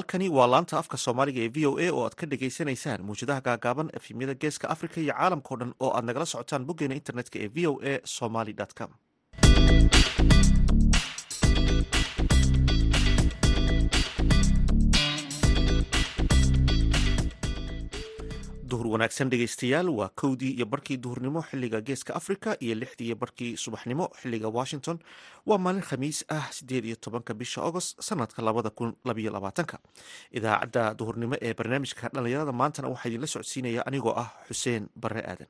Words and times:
halkani 0.00 0.28
waa 0.28 0.46
laanta 0.50 0.78
afka 0.78 0.96
soomaaliga 1.04 1.40
ee 1.44 1.48
v 1.56 1.66
o 1.70 1.72
a 1.84 1.88
oo 1.92 2.04
aad 2.06 2.14
ka 2.20 2.26
dhagaysanaysaan 2.32 3.02
muwjadaha 3.08 3.40
gaagaaban 3.48 3.90
efemyada 4.00 4.34
geeska 4.34 4.70
africa 4.74 4.96
iyo 5.04 5.14
caalamkao 5.18 5.56
dhan 5.60 5.74
oo 5.80 5.90
aad 5.96 6.04
nagala 6.04 6.26
socotaan 6.32 6.64
boggeena 6.68 6.94
internetka 7.00 7.36
ee 7.44 7.48
v 7.54 7.66
o 7.70 7.72
a 7.92 8.00
somaly 8.04 8.54
com 8.78 8.90
wanaagsan 18.90 19.30
dhegeystayaal 19.30 19.88
waa 19.98 20.08
kowdii 20.20 20.52
iyo 20.56 20.66
barkii 20.66 20.96
duhurnimo 21.04 21.40
xilliga 21.48 21.80
geeska 21.80 22.14
africa 22.20 22.56
iyo 22.64 22.74
lixdii 22.74 23.06
iyo 23.06 23.16
barkii 23.16 23.56
subaxnimo 23.56 24.04
xilliga 24.20 24.48
washington. 24.58 24.98
Waa 25.46 25.58
maalin 25.58 25.82
khamiis 25.82 26.24
ah 26.28 26.46
sideed 26.56 26.84
iyo 26.84 26.96
tobanka 26.96 27.34
bisha 27.34 27.62
agost 27.68 28.00
sanadka 28.08 28.42
labada 28.42 28.70
kun 28.70 28.96
labayo 29.04 29.30
labaatanka. 29.32 29.78
Idaacadda 30.32 30.94
duhurnimo 30.98 31.36
ee 31.40 31.54
barnaamijka 31.54 32.08
dhalinyarada 32.14 32.52
maantana 32.52 32.88
waxaa 32.92 33.08
idinla 33.08 33.26
socodsiinaya 33.34 33.82
anigoo 33.86 34.14
ah 34.22 34.30
xuseen 34.48 34.88
bare 35.02 35.20
aadan 35.30 35.48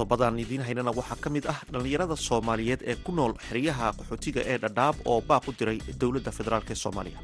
qodobadan 0.00 0.38
idiin 0.40 0.62
haynana 0.64 0.92
waxaa 0.98 1.16
ka 1.24 1.28
mid 1.30 1.44
ah 1.52 1.58
dhallinyarada 1.72 2.16
soomaaliyeed 2.28 2.80
ee 2.90 2.96
ku 3.04 3.12
nool 3.18 3.32
xeryaha 3.48 3.88
qaxootiga 3.98 4.40
ee 4.52 4.56
dhadhaab 4.64 4.96
oo 5.12 5.20
baaq 5.28 5.44
u 5.48 5.52
diray 5.58 5.78
dowladda 6.00 6.30
federaalk 6.38 6.70
ee 6.70 6.78
soomaaliya 6.84 7.18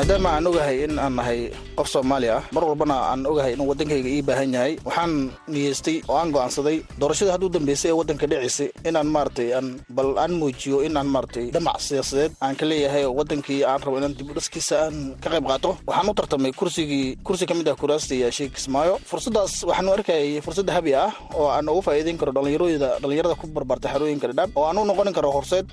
maadaama 0.00 0.30
aan 0.40 0.46
ogahay 0.48 0.76
in 0.88 0.96
aan 1.04 1.12
nahay 1.18 1.40
qof 1.76 1.84
soomaali 1.92 2.28
ah 2.32 2.40
mar 2.56 2.64
walbana 2.68 2.96
aan 3.12 3.20
ogahay 3.30 3.52
inuu 3.52 3.66
waddankayga 3.70 4.08
ii 4.16 4.22
baahan 4.28 4.54
yahay. 4.56 4.72
Waxaan 4.86 5.12
niyeystay 5.52 5.96
oo 6.08 6.16
aan 6.16 6.30
go'aansaday 6.34 6.76
doorashadii 7.00 7.32
hadduu 7.36 7.50
dambeysay 7.56 7.90
ee 7.92 7.96
waddanka 8.00 8.24
dhicisay 8.30 8.68
inaan 8.88 9.08
maaragtay 9.14 9.48
aan 9.58 9.66
bal 9.96 10.16
aan 10.22 10.32
muujiyo 10.40 10.78
inaan 10.88 11.04
maaragtay 11.14 11.44
dhamac 11.54 11.76
siyaasadeed 11.86 12.32
aan 12.40 12.56
ka 12.60 12.64
leeyahay 12.70 13.04
oo 13.04 13.12
waddankii 13.20 13.60
aan 13.70 13.80
rabo 13.84 13.96
inaan 14.00 14.14
dib 14.18 14.30
u 14.32 14.34
dhaskiisa 14.38 14.76
aan 14.88 14.96
ka 15.22 15.28
qayb 15.34 15.44
qaato. 15.50 15.70
Waxaan 15.88 16.08
u 16.08 16.14
tartamay 16.20 16.52
kursigii 16.60 17.06
kursi 17.26 17.44
ka 17.50 17.54
mid 17.58 17.68
ah 17.68 17.76
kuraasta 17.82 18.16
sheekh 18.38 18.56
kismaayo. 18.56 18.96
Fursaddaas 19.10 19.52
waxaanu 19.68 19.92
arkayay 20.00 20.40
fursad 20.46 20.68
habi 20.76 20.94
ah 21.04 21.12
oo 21.36 21.48
aan 21.52 21.68
ugu 21.68 21.82
faa'iideyn 21.88 22.16
karo 22.16 22.32
dhallinyarooyda 22.32 22.88
dhallinyarada 23.04 23.36
ku 23.36 23.46
barbarta 23.52 23.92
xerooyinka 23.92 24.26
dhadhaab 24.32 24.50
oo 24.56 24.64
aan 24.64 24.80
u 24.80 24.84
noqonin 24.88 25.12
karo 25.18 25.28
horseed 25.36 25.66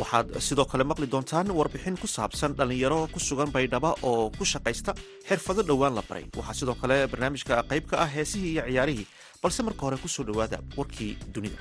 waxaad 0.00 0.26
sidoo 0.48 0.64
kale 0.70 0.84
maqli 0.90 1.06
doontaan 1.12 1.48
warbixin 1.58 1.96
ku 2.02 2.06
saabsan 2.16 2.52
dhallinyaro 2.58 3.00
ku 3.14 3.18
sugan 3.28 3.50
baydhaba 3.56 3.90
oo 4.08 4.30
ku 4.38 4.44
shaqaysta 4.52 4.92
xirfado 5.28 5.62
dhowaan 5.68 5.94
la 5.98 6.02
baray. 6.08 6.24
Waxaa 6.38 6.54
sidoo 6.60 6.76
kale 6.82 6.96
barnaamijka 7.12 7.62
qayb 7.70 7.84
ka 7.90 7.96
ah 8.04 8.10
heesihii 8.16 8.52
iyo 8.54 8.62
ciyaarihii 8.68 9.06
balse 9.42 9.60
marka 9.66 9.82
hore 9.86 9.96
ku 10.02 10.08
soo 10.08 10.24
dhowaada 10.28 10.58
warkii 10.78 11.12
dunida 11.34 11.60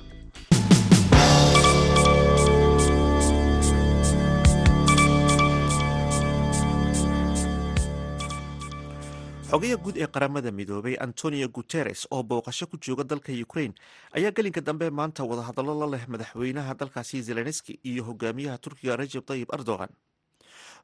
xogaha 9.52 9.75
guud 9.83 9.97
ee 9.97 10.07
qaramada 10.16 10.52
midoobay 10.52 10.95
antonio 11.05 11.47
guteres 11.57 12.07
oo 12.12 12.23
booqasho 12.23 12.67
ku 12.72 12.78
jooga 12.85 13.03
dalka 13.03 13.31
ukraine 13.45 13.73
ayaa 14.17 14.31
gelinka 14.31 14.62
dambe 14.62 14.89
maanta 14.89 15.23
wadahadallo 15.23 15.73
la 15.81 15.88
leh 15.94 16.03
madaxweynaha 16.07 16.73
dalkaasi 16.79 17.22
zelenski 17.29 17.79
iyo 17.84 18.03
hogaamiyaha 18.09 18.57
turkiga 18.57 18.95
rajeb 18.95 19.25
tayib 19.25 19.50
erdogan. 19.53 19.90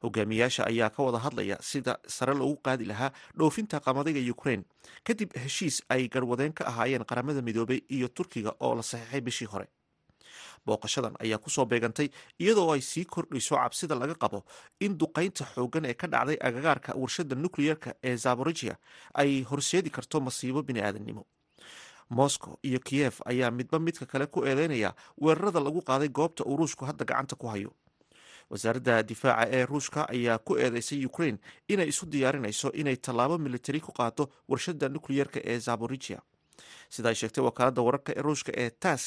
Hogaamiyaasha 0.03 0.65
ayaa 0.67 0.89
ka 0.89 1.03
wada 1.03 1.17
hadlaya 1.25 1.57
sida 1.61 1.97
sare 2.07 2.33
loogu 2.35 2.57
qaadi 2.67 2.85
lahaa 2.85 3.11
dhoofinta 3.37 3.79
qamadiga 3.79 4.21
ukraine 4.31 4.63
kadib 5.03 5.31
heshiis 5.43 5.81
ay 5.89 6.07
garwadeen 6.07 6.53
ka 6.53 6.63
ahaayeen 6.67 7.05
qaramada 7.05 7.41
midoobay 7.41 7.81
iyo 7.89 8.07
turkiga 8.07 8.51
oo 8.59 8.75
la 8.75 8.83
saxiixay 8.83 9.21
bishii 9.21 9.47
hore 9.53 9.67
booqashadan 10.67 11.15
ayaa 11.23 11.37
ku 11.43 11.49
soo 11.55 11.65
beegantay 11.71 12.09
iyadoo 12.43 12.71
ay 12.75 12.81
sii 12.91 13.05
kordhayso 13.15 13.55
cabsida 13.55 13.95
laga 14.01 14.15
qabo 14.23 14.43
in 14.85 14.97
duqaynta 15.01 15.45
xooggan 15.55 15.85
ee 15.85 15.93
ka 16.01 16.07
dhacday 16.13 16.37
agagaarka 16.49 16.93
warshada 17.01 17.35
nucleerka 17.35 17.93
ee 18.03 18.15
zaborijia 18.25 18.75
ay 19.13 19.43
horseedi 19.51 19.89
karto 19.97 20.19
masiibo 20.27 20.61
bini'aadanimo 20.69 21.23
moscow 22.09 22.53
iyo 22.63 22.79
kiyef 22.79 23.21
ayaa 23.25 23.51
midba 23.51 23.79
midka 23.79 24.05
kale 24.05 24.25
ku 24.27 24.45
eedeynaya 24.45 24.93
weerarada 25.21 25.59
lagu 25.59 25.81
qaaday 25.81 26.09
goobta 26.09 26.43
uu 26.45 26.57
ruushku 26.57 26.85
hadda 26.85 27.05
gacanta 27.05 27.35
ku 27.35 27.47
hayo. 27.47 27.71
Wasaaradda 28.49 29.03
difaaca 29.03 29.49
ee 29.51 29.65
ruushka 29.65 30.07
ayaa 30.09 30.37
ku 30.39 30.55
eedeysay 30.55 31.05
ukraine 31.05 31.37
inay 31.67 31.87
isu 31.91 32.05
diyaarinayso 32.05 32.71
inay 32.81 32.95
tallaabo 32.95 33.37
militari 33.37 33.79
ku 33.83 33.91
qaado 33.91 34.29
warshada 34.47 34.87
nucleerka 34.89 35.39
ee 35.43 35.59
zaborijia 35.59 36.19
sida 36.89 37.09
ay 37.11 37.15
sheegtay 37.15 37.43
wakaaladda 37.43 37.81
wararka 37.87 38.11
ee 38.15 38.21
ruushka 38.27 38.51
ee 38.55 38.69
tas 38.69 39.03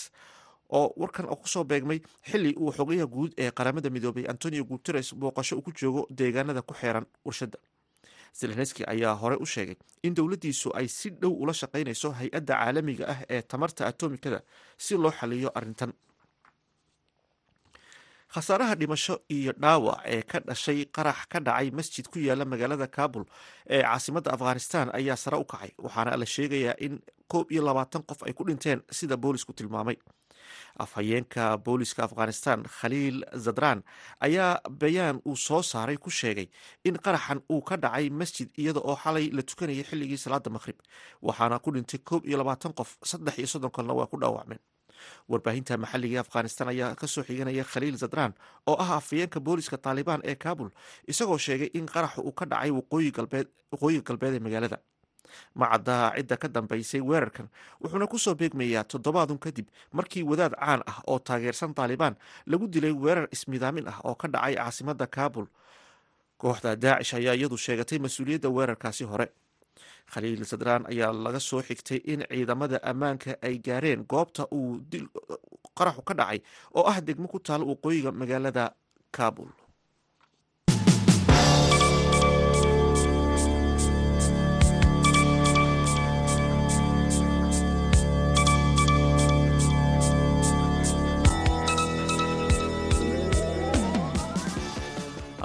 oo 0.79 0.93
warkan 0.97 1.27
ku 1.43 1.49
soo 1.49 1.65
beegmay 1.65 2.01
xili 2.31 2.55
uu 2.63 2.73
xogayaha 2.79 3.07
guud 3.15 3.33
ee 3.45 3.51
qaramada 3.51 3.91
midoobay 3.91 4.25
antonio 4.33 4.65
guteres 4.65 5.09
booqasho 5.15 5.57
uu 5.57 5.63
ku 5.63 5.73
joogo 5.81 6.07
deegaanada 6.11 6.63
ku 6.63 6.75
xeeran 6.75 7.07
warshadda. 7.25 7.59
Zelenski 8.41 8.83
ayaa 8.93 9.15
hore 9.21 9.37
u 9.43 9.47
sheegay 9.47 9.77
in 10.07 10.15
dowladdiisu 10.15 10.69
ay 10.79 10.87
si 10.89 11.11
dhow 11.11 11.33
ula 11.43 11.53
shaqaynayso 11.61 12.09
hay'adda 12.19 12.55
caalamiga 12.61 13.05
ah 13.13 13.21
ee 13.35 13.43
tamarta 13.43 13.83
atomikada 13.91 14.39
si 14.85 14.95
loo 15.03 15.11
xaliyo 15.21 15.51
arrintan. 15.59 15.93
Khasaaraha 18.35 18.75
dhimasho 18.81 19.15
iyo 19.37 19.53
dhaawac 19.63 19.99
ee 20.15 20.23
ka 20.31 20.39
dhashay 20.49 20.85
qarax 20.97 21.19
ka 21.33 21.39
dhacay 21.47 21.69
masjid 21.79 22.07
ku 22.13 22.19
yaalla 22.27 22.45
magaalada 22.53 22.87
kabul 22.87 23.25
ee 23.75 23.83
caasimadda 23.83 24.31
afghanistan 24.37 24.87
ayaa 24.99 25.17
sare 25.25 25.37
u 25.43 25.45
kacay 25.53 25.71
waxaana 25.85 26.17
la 26.21 26.27
sheegayaa 26.35 26.77
in 26.87 26.95
koob 27.33 27.51
iyo 27.53 27.63
labaatan 27.69 28.03
qof 28.11 28.23
ay 28.23 28.33
ku 28.39 28.45
dhinteen 28.49 28.81
sida 28.99 29.17
boolisku 29.17 29.53
tilmaamay 29.59 29.97
afhayeenka 30.85 31.45
booliska 31.67 32.01
afghanistan 32.09 32.63
khaliil 32.79 33.19
zadran 33.47 33.83
ayaa 34.27 34.51
bayaan 34.83 35.21
uu 35.31 35.37
soo 35.47 35.63
saaray 35.73 35.97
ku 35.97 36.11
sheegay 36.21 36.49
in 36.89 36.97
qaraxan 37.07 37.41
uu 37.55 37.61
ka 37.69 37.77
dhacay 37.85 38.11
masjid 38.21 38.49
iyada 38.63 38.81
oo 38.91 38.97
xalay 39.05 39.27
la 39.37 39.43
tukanayay 39.51 39.85
xilligii 39.91 40.19
salaada 40.25 40.51
maqhrib 40.57 40.79
waxaana 41.29 41.59
ku 41.65 41.71
dhintay 41.77 42.01
koob 42.11 42.23
iyo 42.29 42.39
labaatan 42.43 42.73
qof 42.81 42.91
saddex 43.11 43.35
iyo 43.39 43.47
soddon 43.55 43.71
kalna 43.77 43.93
waa 43.99 44.07
ku 44.13 44.17
dhaawacmeen 44.23 44.61
warbaahinta 45.33 45.77
maxalliga 45.83 46.17
ee 46.19 46.21
afghanistan 46.27 46.69
ayaa 46.73 46.95
ka 47.01 47.07
soo 47.15 47.23
xiganaya 47.29 47.65
khaliil 47.73 47.97
zadran 48.03 48.33
oo 48.71 48.77
ah 48.85 48.91
afhayeenka 49.01 49.41
booliska 49.47 49.77
taalibaan 49.85 50.21
ee 50.31 50.35
kabul 50.45 50.69
isagoo 51.13 51.39
sheegay 51.47 51.71
in 51.79 51.87
qaraxa 51.95 52.21
uu 52.29 52.33
ka 52.41 52.45
dhacay 52.53 52.71
waqooyiga 52.79 54.03
galbeed 54.09 54.35
ee 54.37 54.43
magaalada 54.47 54.79
macaddaa 55.55 56.13
cidda 56.17 56.37
ka 56.37 56.49
dambaysay 56.49 57.01
weerarkan 57.01 57.49
wuxuuna 57.81 58.07
ku 58.07 58.19
soo 58.19 58.35
beegmayaa 58.35 58.85
toddobaadun 58.85 59.39
kadib 59.39 59.67
markii 59.93 60.23
wadaad 60.23 60.55
caan 60.59 60.83
ah 60.87 60.99
oo 61.07 61.19
taageersan 61.19 61.75
taalibaan 61.75 62.17
lagu 62.47 62.67
dilay 62.69 62.93
weerar 62.93 63.29
ismidaamin 63.33 63.89
ah 63.89 63.99
oo 64.05 64.15
ka 64.15 64.29
dhacay 64.29 64.55
caasimadda 64.57 65.07
kabul. 65.07 65.47
Kooxda 66.41 66.73
daacish 66.77 67.15
ayaa 67.21 67.35
iyadu 67.37 67.57
sheegatay 67.57 67.99
mas'uuliyadda 68.01 68.49
weerarkaasi 68.49 69.05
hore. 69.05 69.29
Khaliil 70.13 70.45
sadran 70.49 70.87
ayaa 70.89 71.13
laga 71.13 71.41
soo 71.41 71.61
xigtay 71.63 72.01
in 72.13 72.21
ciidamada 72.31 72.81
ammaanka 72.83 73.37
ay 73.43 73.59
gaareen 73.67 74.05
goobta 74.09 74.49
uu 74.51 74.81
qaraxu 75.79 76.03
ka 76.03 76.15
dhacay 76.15 76.41
oo 76.75 76.85
ah 76.89 76.97
degmo 77.01 77.29
ku 77.29 77.39
taal 77.39 77.63
waqooyiga 77.71 78.11
magaalada 78.13 78.73
kabul 79.13 79.53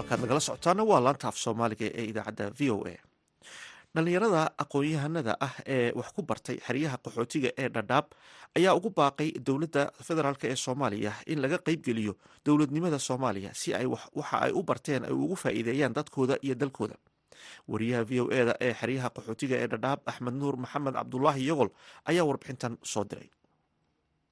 halkaad 0.10 0.22
nagala 0.22 0.40
socotaana 0.40 0.84
waa 0.90 1.00
laanta 1.06 1.28
af 1.32 1.38
soomaaliga 1.44 1.86
ee 2.00 2.06
idaacadda 2.12 2.46
v 2.60 2.70
o 2.76 2.78
a. 2.88 2.96
Dhallinyarada 3.96 4.42
aqoon-yahanada 4.64 5.34
ah 5.48 5.54
ee 5.76 5.92
wax 6.00 6.10
ku 6.16 6.22
bartay 6.30 6.58
xeryaha 6.68 6.98
qaxootiga 7.06 7.50
ee 7.58 7.70
dhadhaab 7.76 8.06
ayaa 8.58 8.74
ugu 8.78 8.90
baaqay 9.00 9.30
dowladda 9.48 9.84
federaalk 10.08 10.44
ee 10.44 10.56
soomaaliya 10.66 11.12
in 11.32 11.40
laga 11.42 11.58
qeybgeliyo 11.68 12.14
dowladnimada 12.46 13.00
soomaaliya 13.00 13.52
si 13.62 13.74
ay 13.74 13.86
waxa 13.86 14.38
ay 14.46 14.52
u 14.52 14.62
barteen 14.64 15.04
ay 15.06 15.12
ugu 15.24 15.36
faa'iideeyaan 15.44 15.94
dadkooda 15.98 16.36
iyo 16.46 16.56
dalkooda. 16.56 16.96
Wariyaha 17.68 18.04
v 18.10 18.20
o 18.22 18.26
eda 18.40 18.54
ee 18.62 18.74
xeryaha 18.74 19.10
qaxootiga 19.16 19.56
ee 19.64 19.68
dhadhaab 19.74 20.00
axmed 20.06 20.34
nuur 20.42 20.56
maxamed 20.58 20.94
cabdulaahi 21.00 21.48
yogol 21.50 21.70
ayaa 22.06 22.26
warbixintan 22.30 22.78
soo 22.94 23.04
diray 23.10 23.30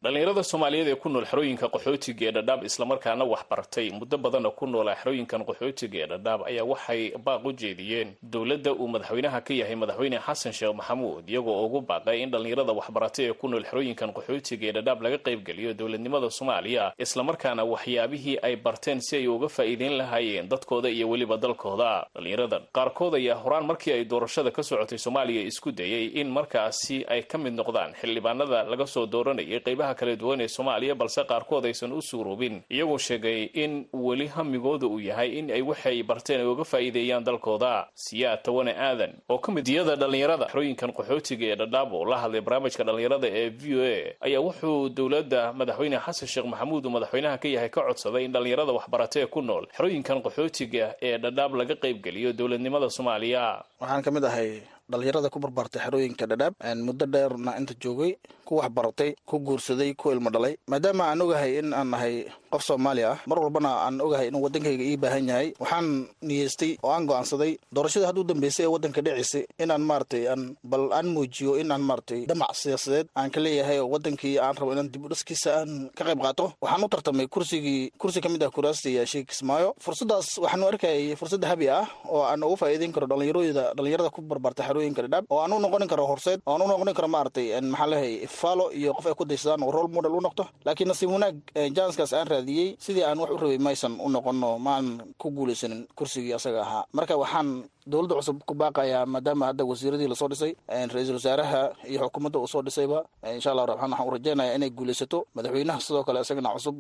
dhallinyarada 0.04 0.44
soomaaliyeed 0.44 0.88
ee 0.88 0.96
ku 0.96 1.10
nool 1.10 1.26
xerooyinka 1.26 1.68
qaxootiga 1.74 2.26
ee 2.28 2.32
dhadhaab 2.38 2.64
islamarkaana 2.70 3.24
wax 3.26 3.44
bartay 3.50 3.90
muddo 4.00 4.18
badana 4.18 4.50
ku 4.52 4.68
noola 4.68 4.96
xerooyinkan 5.02 5.42
qaxootiga 5.50 5.98
ee 6.04 6.08
dhadhaab 6.12 6.42
ayaa 6.50 6.66
waxay 6.72 7.02
baaq 7.26 7.46
u 7.46 7.52
jeediyeen 7.62 8.10
dowladda 8.34 8.72
uu 8.74 8.88
madaxweynaha 8.88 9.40
ka 9.48 9.54
yahay 9.54 9.76
madaxweyne 9.76 10.20
xasan 10.26 10.54
sheekh 10.54 10.76
maxamuud 10.80 11.24
iyagoo 11.30 11.66
ugu 11.66 11.82
baaqay 11.92 12.18
in 12.24 12.32
dhallinyarada 12.32 12.74
waxbaratay 12.80 13.26
ee 13.30 13.34
ku 13.34 13.48
nool 13.48 13.64
xerooyinkan 13.70 14.10
qaxootiga 14.18 14.66
ee 14.68 14.72
dhadhaab 14.78 15.02
laga 15.06 15.18
qaybgeliyo 15.28 15.74
dowladnimada 15.74 16.30
soomaaliya 16.30 16.92
islamarkaana 17.06 17.64
waxyaabihii 17.64 18.38
ay 18.48 18.56
barteen 18.56 19.00
si 19.02 19.16
ay 19.22 19.28
uga 19.28 19.48
faa'iideyn 19.48 19.96
lahaayeen 20.02 20.50
dadkooda 20.50 20.90
iyo 20.90 21.10
weliba 21.10 21.38
dalkooda. 21.38 21.92
Dhallinyaradan 22.16 22.62
qaarkood 22.78 23.14
ayaa 23.16 23.36
horaan 23.44 23.66
markii 23.72 23.94
ay 23.94 24.04
doorashada 24.06 24.52
ka 24.52 24.64
socotay 24.64 24.98
soomaaliya 25.06 25.42
isku 25.52 25.72
dayay 25.72 26.06
in 26.22 26.28
markaasi 26.38 27.06
ay 27.08 27.22
ka 27.24 27.38
mid 27.38 27.54
noqdaan 27.54 27.94
xildhibaanada 28.02 28.64
laga 28.72 28.86
soo 28.96 29.06
dooranayay 29.06 29.60
qaybaha 29.68 29.93
kala 29.96 30.16
duwan 30.16 30.42
ee 30.42 30.48
soomaaliya 30.48 30.96
balse 30.96 31.22
qaarkood 31.32 31.66
aysan 31.66 31.92
u 31.92 32.02
suuroobin. 32.02 32.62
Iyagoo 32.70 32.98
sheegay 32.98 33.50
in 33.54 33.86
weli 33.94 34.28
hamigooda 34.28 34.88
uu 34.88 35.00
yahay 35.00 35.30
in 35.40 35.52
ay 35.52 35.62
waxay 35.62 36.04
barteen 36.04 36.40
ay 36.42 36.48
uga 36.48 36.64
faa'iideeyaan 36.64 37.24
dalkooda. 37.24 37.88
Siyaad 37.96 38.44
tawane 38.44 38.74
aadan 38.78 39.14
oo 39.30 39.38
ka 39.38 39.52
mid 39.52 39.66
diyada 39.66 39.96
dhallinyarada 39.96 40.48
xerooyinkan 40.52 40.92
qaxootiga 40.98 41.46
ee 41.52 41.56
dhadhaab 41.56 41.94
oo 41.94 42.06
la 42.06 42.18
hadlay 42.24 42.42
barnaamijka 42.42 42.84
dhallinyarada 42.84 43.28
ee 43.28 43.50
v 43.50 43.64
o 43.76 43.82
a 43.84 44.16
ayaa 44.28 44.42
wuxuu 44.48 44.90
dowladda 44.90 45.54
madaxweyne 45.54 45.98
xasan 46.06 46.28
sheekh 46.28 46.46
maxamuud 46.52 46.86
uu 46.86 46.90
madaxweynaha 46.98 47.38
ka 47.38 47.48
yahay 47.48 47.70
ka 47.70 47.82
codsaday 47.88 48.26
in 48.26 48.32
dhallinyarada 48.36 48.72
waxbaratee 48.78 49.26
ku 49.28 49.42
nool 49.42 49.66
xerooyinkan 49.78 50.22
qaxootiga 50.26 50.96
ee 51.02 51.18
dhadhaab 51.18 51.56
laga 51.56 51.76
qaybgeliyo 51.84 52.34
dowladnimada 52.34 52.90
soomaaliya. 52.90 53.64
Waxaan 53.82 54.02
ka 54.04 54.12
mid 54.12 54.24
ahay 54.26 54.62
dhalinyarada 54.92 55.30
ku 55.34 55.40
barbaartay 55.40 55.82
xerooyinka 55.84 56.26
dhadhaab 56.32 56.54
muddo 56.88 57.06
dheerna 57.14 57.56
inta 57.60 57.74
joogay 57.84 58.12
ku 58.48 58.60
wax 58.60 58.70
baratay 58.78 59.16
ku 59.26 59.40
guursaday 59.40 59.94
ku 59.96 60.12
ilmo 60.12 60.30
dhalay. 60.30 60.58
Maadaama 60.68 61.04
aan 61.12 61.22
ogahay 61.24 61.60
in 61.60 61.74
aan 61.74 61.90
nahay 61.94 62.28
qof 62.54 62.64
soomaali 62.70 63.04
mar 63.30 63.38
walbana 63.44 63.72
aan 63.86 63.96
ogahay 64.06 64.28
inuu 64.30 64.42
waddankayga 64.46 64.84
ii 64.92 64.98
baahan 65.04 65.28
yahay. 65.32 65.48
Waxaan 65.64 65.88
niyeystay 66.30 66.72
oo 66.84 66.92
aan 66.96 67.06
go'aansaday 67.10 67.52
doorashada 67.76 68.08
hadduu 68.10 68.24
dambeysay 68.32 68.66
ee 68.66 68.72
waddanka 68.76 69.02
dhiciisay 69.06 69.44
inaan 69.64 69.84
maaratay 69.90 70.24
aan 70.34 70.42
bal 70.72 70.86
aan 70.98 71.08
muujiyo 71.16 71.52
in 71.62 71.72
aan 71.76 71.82
maaratay 71.90 72.20
damac 72.32 72.54
siyaasadeed 72.62 73.08
aan 73.20 73.30
ka 73.36 73.40
leeyahay 73.46 73.78
oo 73.84 73.90
waddankii 73.94 74.36
aan 74.46 74.56
rabo 74.60 74.72
inaan 74.76 74.90
dib 74.94 75.06
u 75.06 75.10
dhiskiisa 75.14 75.50
aan 75.60 75.72
ka 75.98 76.04
qayb 76.08 76.20
qaato. 76.26 76.46
Waxaan 76.64 76.84
u 76.86 76.88
tartamay 76.94 77.28
kursigii 77.36 77.92
kursi 78.02 78.22
ka 78.26 78.30
mid 78.34 78.44
ah 78.44 78.52
kuraasta 78.56 78.90
yaashay 78.98 79.24
kismaayo. 79.32 79.70
Fursaddaas 79.86 80.28
waxaanu 80.44 80.68
arkayay 80.72 81.16
fursad 81.20 81.44
habi 81.52 81.68
ah 81.80 81.86
oo 82.14 82.22
aan 82.32 82.44
ugu 82.48 82.56
faa'iideyn 82.62 82.94
karo 82.96 83.08
dhallinyarooyda 83.12 83.64
dhalinyarada 83.78 84.10
ku 84.16 84.22
barbaartay 84.22 84.66
xerooyinka 84.68 85.02
dhadhaab 85.06 85.26
oo 85.34 85.40
aan 85.44 85.54
u 85.54 85.60
noqonin 85.66 85.90
karo 85.94 86.06
horseed 86.12 86.40
oo 86.46 86.54
aan 86.56 86.62
u 86.62 86.68
noqonin 86.72 86.96
karo 86.98 87.08
maaratay 87.16 87.46
maxaa 87.74 87.90
lehay 87.94 88.14
ifaalo 88.28 88.66
iyo 88.80 88.94
qof 88.98 89.06
ay 89.12 89.16
ku 89.20 89.26
daysadaan 89.32 89.64
oo 89.68 89.72
role 89.76 89.90
model 89.98 90.14
u 90.18 90.22
noqdo 90.28 90.44
laakiin 90.66 90.88
nasiib 90.92 91.10
wanaag 91.16 91.36
janskaas 91.78 92.14
aan 92.14 92.28
raadiyey 92.44 92.76
sidii 92.80 93.04
aan 93.08 93.20
wax 93.24 93.32
u 93.32 93.38
rabay 93.38 93.58
maysan 93.58 93.94
u 94.00 94.10
noqono 94.10 94.60
maan 94.60 94.86
ku 95.18 95.32
guulaysanin 95.32 95.88
kursigii 95.96 96.34
asaga 96.36 96.62
ahaa. 96.62 96.84
Marka 96.94 97.16
waxaan 97.18 97.64
dowladda 97.88 98.16
cusub 98.20 98.38
ku 98.48 98.54
baaqayaa 98.56 99.06
maadaama 99.06 99.46
hadda 99.52 99.64
wasiiradii 99.66 100.08
la 100.08 100.16
soo 100.16 100.28
dhisay 100.32 100.52
ra'iisul 100.70 101.16
wasaaraha 101.20 101.62
iyo 101.92 102.00
xukuumadda 102.08 102.40
uu 102.40 102.48
soo 102.48 102.62
dhisayba 102.62 103.00
insha 103.36 103.52
allah 103.52 103.66
raxmaan 103.68 103.92
waxaan 103.92 104.08
u 104.08 104.12
rajeynayaa 104.16 104.56
inay 104.56 104.70
guulaysato. 104.70 105.18
Madaxweynaha 105.36 105.80
sidoo 105.86 106.04
kale 106.08 106.20
isagana 106.22 106.50
cusub 106.56 106.76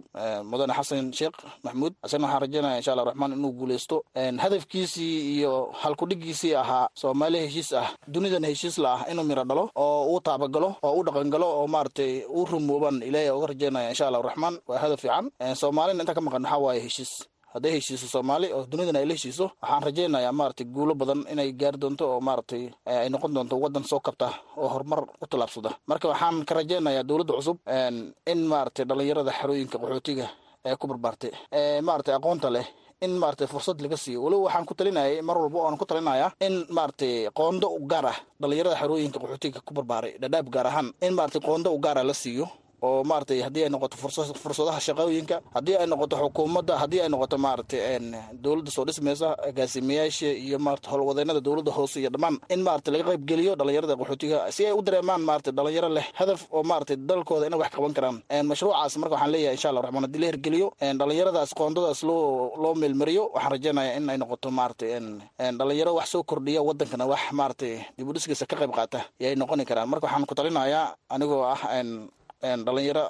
mudane 0.50 0.74
xasan 0.77 1.12
sheekh 1.18 1.36
maxamuud 1.63 1.94
isagana 2.06 2.27
waxaan 2.27 2.42
rajeynaya 2.45 2.77
insha 2.80 2.92
allah 2.94 3.06
raxmaan 3.09 3.31
inuu 3.38 3.51
guulaysto 3.59 3.98
hadafkiisii 4.44 5.16
iyo 5.38 5.54
halkudhigiisii 5.81 6.54
ahaa 6.56 6.88
soomaali 7.01 7.39
heshiis 7.45 7.74
ah 7.74 7.88
dunidan 8.13 8.45
heshiis 8.45 8.77
la 8.83 8.92
ah 8.95 9.01
inuu 9.12 9.24
miro 9.30 9.44
dhalo 9.50 9.63
oo 9.75 10.06
uu 10.13 10.19
taabagalo 10.27 10.69
oo 10.88 10.94
u 11.00 11.04
dhaqangalo 11.07 11.48
oo 11.59 11.68
maaragtay 11.68 12.12
u 12.30 12.45
rumooban. 12.51 12.95
Ilaahay 13.04 13.30
uga 13.38 13.48
rajeynaya 13.51 13.89
insha 13.92 14.07
allah 14.07 14.21
raxmaan 14.27 14.56
waa 14.69 14.77
hadaf 14.83 15.00
fiican 15.04 15.25
soomaalina 15.62 16.02
inta 16.04 16.14
ka 16.18 16.22
maqan 16.22 16.44
waxaa 16.44 16.60
waaye 16.66 16.82
heshiis. 16.86 17.14
Hadday 17.54 17.72
heshiiso 17.78 18.08
soomaali 18.14 18.48
oo 18.56 18.66
dunidan 18.72 18.96
ay 19.00 19.06
la 19.10 19.14
heshiiso 19.18 19.46
waxaan 19.62 19.84
rajeynayaa 19.88 20.32
maaragtay 20.40 20.66
guulo 20.76 20.94
badan 21.02 21.22
inay 21.34 21.50
gaari 21.62 21.78
doonto 21.84 22.04
oo 22.14 22.20
maaragtay 22.28 22.64
ay 22.86 23.10
noqon 23.14 23.32
doonto 23.36 23.56
waddan 23.64 23.84
soo 23.92 24.00
kabta 24.08 24.28
oo 24.62 24.68
horumar 24.74 25.02
u 25.22 25.26
tallaabsada. 25.32 25.72
Marka 25.90 26.08
waxaan 26.12 26.46
ka 26.48 26.54
rajeynayaa 26.60 27.04
dowladda 27.10 27.34
cusub 27.38 27.58
in 28.32 28.40
maaragtay 28.52 28.86
dhallinyarada 28.90 29.32
xerooyinka 29.40 29.78
qaxootiga 29.82 30.28
ee 30.66 30.76
ku 30.82 30.86
barbaartay 30.92 31.32
ee 31.60 31.82
maaragtay 31.88 32.16
aqoonta 32.18 32.50
leh 32.56 32.66
in 33.06 33.12
maaragtay 33.22 33.48
fursad 33.54 33.78
laga 33.84 33.98
siiyo. 34.04 34.20
Weliba 34.26 34.44
waxaan 34.48 34.66
ku 34.70 34.74
talinayay 34.80 35.22
mar 35.28 35.38
walba 35.44 35.60
oan 35.66 35.78
ku 35.82 35.86
talinayaa 35.86 36.30
in 36.48 36.66
maaragtay 36.78 37.30
qoondo 37.40 37.68
u 37.70 37.86
gaar 37.92 38.06
ah 38.14 38.18
dhallinyarada 38.42 38.76
xerooyinka 38.82 39.18
qaxootiga 39.24 39.60
ku 39.68 39.72
barbaaray 39.78 40.12
dhadhaab 40.22 40.48
gaar 40.56 40.68
ahaan. 40.72 40.88
In 41.06 41.14
maaragtay 41.18 41.42
qoondo 41.48 41.70
u 41.70 41.78
gaara 41.86 42.02
la 42.10 42.14
siiyo 42.24 42.46
oo 42.88 43.03
maaragtay 43.09 43.39
haddii 43.47 43.63
ay 43.65 43.69
noqoto 43.75 43.95
fursadaha 44.44 44.80
shaqooyinka 44.88 45.35
haddii 45.56 45.75
ay 45.81 45.88
noqoto 45.94 46.15
xukuumadda 46.21 46.74
haddii 46.81 47.01
ay 47.06 47.09
noqoto 47.13 47.38
maaragtay 47.45 47.81
dowladda 48.44 48.71
soo 48.75 48.85
dhismaysa 48.88 49.27
agaasimayaasha 49.50 50.30
iyo 50.45 50.57
maarata 50.65 50.88
howlwadeennada 50.91 51.39
dowladda 51.47 51.71
hoose 51.77 51.97
iyo 52.01 52.09
dhammaan 52.13 52.35
in 52.53 52.62
maaragtay 52.68 52.91
laga 52.94 53.06
qayb 53.09 53.24
geliyo 53.30 53.51
dhallinyarada 53.59 53.95
qaxootiga 54.01 54.38
si 54.56 54.62
ay 54.69 54.74
u 54.74 54.81
dareemaan 54.88 55.21
maaragtay 55.27 55.53
dhalinyaro 55.57 55.89
leh 55.97 56.06
hadaf 56.19 56.41
oo 56.56 56.63
maaragtay 56.71 56.97
dalkooda 57.09 57.45
inay 57.50 57.59
wax 57.63 57.71
qaban 57.77 57.94
karaan. 57.97 58.18
Mashruucaas 58.50 58.94
marka 59.01 59.15
waxaan 59.15 59.31
leeyahay 59.33 59.56
insha 59.57 59.69
allah 59.69 59.81
raxmaan 59.85 60.03
haddii 60.07 60.19
la 60.24 60.27
hirgeliyo 60.31 60.68
dhalinyaradaas 61.00 61.51
qoondadaas 61.59 62.01
loo 62.09 62.21
loo 62.63 62.74
meelmariyo 62.81 63.24
waxaan 63.35 63.51
rajeynayaa 63.56 63.95
in 64.00 64.09
ay 64.13 64.18
noqoto 64.24 64.47
maaragtay 64.59 64.91
dhalinyaro 65.59 65.91
wax 66.00 66.07
soo 66.13 66.24
kordhiya 66.31 66.62
waddankana 66.68 67.06
wax 67.13 67.24
maaragtay 67.39 67.74
dib 67.97 68.07
u 68.09 68.13
dhiskiisa 68.15 68.45
ka 68.51 68.56
qayb 68.62 68.71
qaata 68.77 69.00
yay 69.24 69.33
noqoni 69.41 69.63
karaan. 69.69 69.88
Marka 69.91 70.06
waxaan 70.07 70.25
ku 70.30 70.35
talinayaa 70.39 70.85
anigoo 71.15 71.44
ah 71.53 71.62
dhalinyaro 72.44 73.04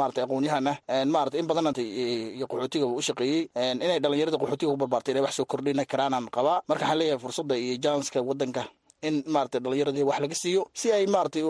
maarata 0.00 0.20
aqoon-yahana 0.24 0.72
maarata 1.14 1.36
in 1.40 1.46
badan 1.50 1.74
iyo 1.78 2.46
qaxootiga 2.52 2.86
u 2.86 3.02
shaqeeyey 3.08 3.40
inay 3.84 3.98
dhalinyarada 4.04 4.38
qaxootiga 4.42 4.70
ku 4.72 4.76
barbaartay 4.82 5.12
inay 5.14 5.22
wax 5.26 5.34
soo 5.38 5.44
kordhina 5.52 5.84
karaanaan 5.92 6.26
qabaa 6.36 6.62
marka 6.68 6.84
waxaan 6.84 6.98
leeyahay 7.00 7.18
fursadda 7.24 7.54
iyo 7.64 7.74
janska 7.84 8.18
waddanka 8.30 8.62
in 9.08 9.22
maarata 9.34 9.58
dhalinyaradii 9.64 10.02
wax 10.10 10.18
laga 10.22 10.34
siiyo 10.42 10.62
si 10.80 10.86
ay 10.96 11.04
maaragtay 11.14 11.42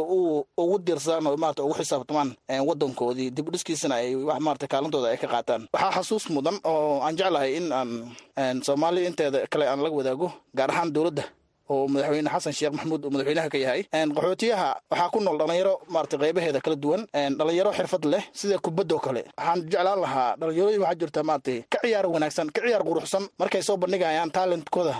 ugu 0.62 0.76
diirsadaan 0.86 1.26
oo 1.30 1.36
maarata 1.42 1.62
ugu 1.64 1.74
xisaabtamaan 1.80 2.30
waddankoodii 2.68 3.30
dib 3.36 3.48
u 3.48 3.52
dhiskiisana 3.54 3.94
ay 4.00 4.08
maarata 4.46 4.66
kaalintooda 4.72 5.08
ay 5.12 5.16
ka 5.22 5.28
qaataan. 5.34 5.62
Waxaa 5.72 5.92
xasuus 5.96 6.24
mudan 6.34 6.56
oo 6.64 7.00
aan 7.04 7.16
jeclahay 7.16 7.50
in 7.58 7.66
aan 7.72 8.56
soomaaliya 8.66 9.08
inteeda 9.10 9.38
kale 9.52 9.64
aan 9.68 9.80
laga 9.84 9.96
wadaago 10.00 10.28
gaar 10.58 10.70
ahaan 10.70 10.92
dowladda 10.94 11.24
oo 11.72 11.86
madaxweyne 11.94 12.30
xasan 12.34 12.52
sheekh 12.58 12.72
maxamuud 12.76 13.04
uu 13.04 13.10
madaxweynaha 13.14 13.48
ka 13.52 13.58
yahay. 13.64 13.82
Qaxootiyaha 14.16 14.68
waxaa 14.90 15.08
ku 15.14 15.18
nool 15.20 15.38
dhalinyaro 15.40 15.74
maarata 15.94 16.16
qaybaheeda 16.22 16.60
kala 16.64 16.76
duwan. 16.76 17.02
Dhalinyaro 17.38 17.70
xirfad 17.78 18.04
leh 18.12 18.22
sida 18.40 18.58
kubadoo 18.58 18.98
kale. 19.06 19.22
Waxaan 19.38 19.60
jeclaan 19.70 20.00
lahaa 20.04 20.30
dhalinyarooyin 20.40 20.80
waxaa 20.84 20.98
jirta 21.00 21.20
maarata 21.28 21.52
ka 21.72 21.78
ciyaar 21.84 22.06
wanaagsan 22.14 22.48
ka 22.54 22.60
ciyaar 22.66 22.82
quruxsan. 22.88 23.24
Markay 23.40 23.62
soo 23.68 23.76
bandhigayaan 23.82 24.30
talentkooda 24.36 24.94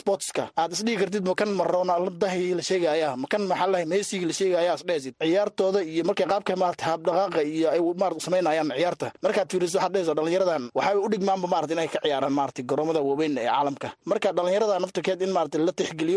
sportska 0.00 0.44
aad 0.60 0.72
isdhigi 0.76 0.96
kartid 1.02 1.24
makan 1.30 1.50
maronaladahi 1.60 2.54
la 2.58 2.62
sheegaya 2.68 3.08
makan 3.24 3.42
maxaa 3.50 3.68
lahay 3.72 3.86
meesigi 3.92 4.24
la 4.30 4.32
sheegaya 4.40 4.72
isdhehesid 4.78 5.14
ciyaartooda 5.22 5.80
iyo 5.92 6.02
markay 6.08 6.26
qaabka 6.32 6.52
maarata 6.62 6.84
habdhaqaaqa 6.90 7.40
iyo 7.54 7.68
ay 7.74 7.80
maarata 8.00 8.20
samaynayaan 8.26 8.68
ciyaarta. 8.78 9.06
Markaad 9.24 9.48
fiiriso 9.52 9.76
waxaad 9.78 9.92
dhehaysa 9.94 10.14
dhalinyaradan 10.18 10.62
waxay 10.78 10.96
u 10.96 11.08
dhigmaanba 11.12 11.46
maarata 11.52 11.72
inay 11.76 11.88
ka 11.94 11.98
ciyaaraan 12.04 12.32
maarata 12.38 12.60
garoomada 12.70 13.00
waaweyn 13.08 13.34
ee 13.42 13.46
caalamka. 13.52 13.88
Marka 14.10 14.28
dhalinyarada 14.38 14.74
naftirkeed 14.84 15.20
in 15.26 15.32
maarata 15.36 15.58
la 15.66 15.72
tixgeliyo 15.78 16.07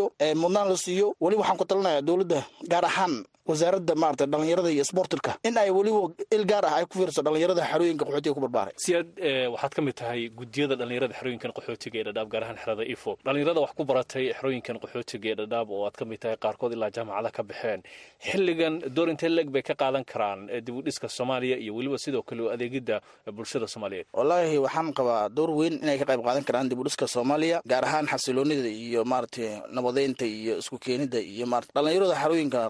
mudnaan 0.41 0.67
la 0.71 0.77
siiyo 0.85 1.07
weli 1.23 1.35
waxaan 1.41 1.57
ku 1.59 1.65
talinayaa 1.69 2.01
dowladda 2.07 2.39
gaar 2.71 2.85
ahaan 2.85 3.13
wasaaradda 3.49 3.95
maarata 3.95 4.25
dhalinyarada 4.25 4.69
iyo 4.71 4.83
sbortilka 4.83 5.31
in 5.43 5.57
ay 5.57 5.69
weliba 5.71 6.01
il 6.37 6.45
gaar 6.45 6.65
ah 6.65 6.75
ay 6.79 6.85
ku 6.85 6.95
fiirso 6.99 7.21
dhalinyarada 7.27 7.61
xerooyinka 7.71 8.05
qaxootiga 8.05 8.33
ku 8.37 8.41
barbaaray. 8.45 8.73
Siyaad 8.77 9.07
waxaad 9.53 9.73
ka 9.77 9.81
mid 9.81 9.95
tahay 10.01 10.29
gudiyada 10.29 10.75
dhalinyarada 10.81 11.13
xerooyinkan 11.19 11.51
qaxootiga 11.57 11.97
ee 11.99 12.03
dhadhaab 12.09 12.29
gaar 12.33 12.43
ahaan 12.45 12.57
xerada 12.63 12.83
ifo. 12.93 13.17
Dhalinyarada 13.25 13.59
wax 13.65 13.71
ku 13.77 13.83
baratay 13.91 14.25
xerooyinkan 14.37 14.75
qaxootiga 14.83 15.27
ee 15.31 15.35
dhadhaab 15.41 15.67
oo 15.75 15.85
aad 15.87 15.95
ka 15.99 16.05
mid 16.11 16.19
tahay 16.23 16.37
qaarkood 16.45 16.73
ilaa 16.77 16.91
jaamacada 16.97 17.29
ka 17.37 17.43
baxeen. 17.49 17.81
Xilligan 18.29 18.73
door 18.95 19.09
intee 19.13 19.29
leeg 19.29 19.49
bay 19.55 19.63
ka 19.69 19.73
qaadan 19.81 20.03
karaan 20.11 20.39
dib 20.65 20.75
u 20.77 20.81
dhiska 20.87 21.07
soomaaliya 21.17 21.57
iyo 21.63 21.73
weliba 21.77 21.97
sidoo 21.97 22.21
kale 22.29 22.43
adeegidda 22.55 23.01
bulshada 23.37 23.67
soomaaliyeed. 23.73 24.05
Wallaahi 24.13 24.57
waxaan 24.65 24.93
qabaa 24.99 25.29
door 25.37 25.49
weyn 25.59 25.75
inay 25.83 25.97
ka 26.01 26.05
qayb 26.11 26.21
qaadan 26.27 26.43
karaan 26.49 26.69
dib 26.69 26.79
u 26.79 26.83
dhiska 26.87 27.07
soomaaliya 27.15 27.57
gaar 27.71 27.83
ahaan 27.89 28.05
xasiloonida 28.13 28.69
iyo 28.69 29.01
maaragtay 29.11 29.49
nabadeynta 29.77 30.25
iyo 30.25 30.53
isku 30.61 30.77
keenida 30.85 31.19
iyo 31.33 31.45
maarata 31.51 31.71
dhalinyarada 31.77 32.15
xerooyinka 32.21 32.61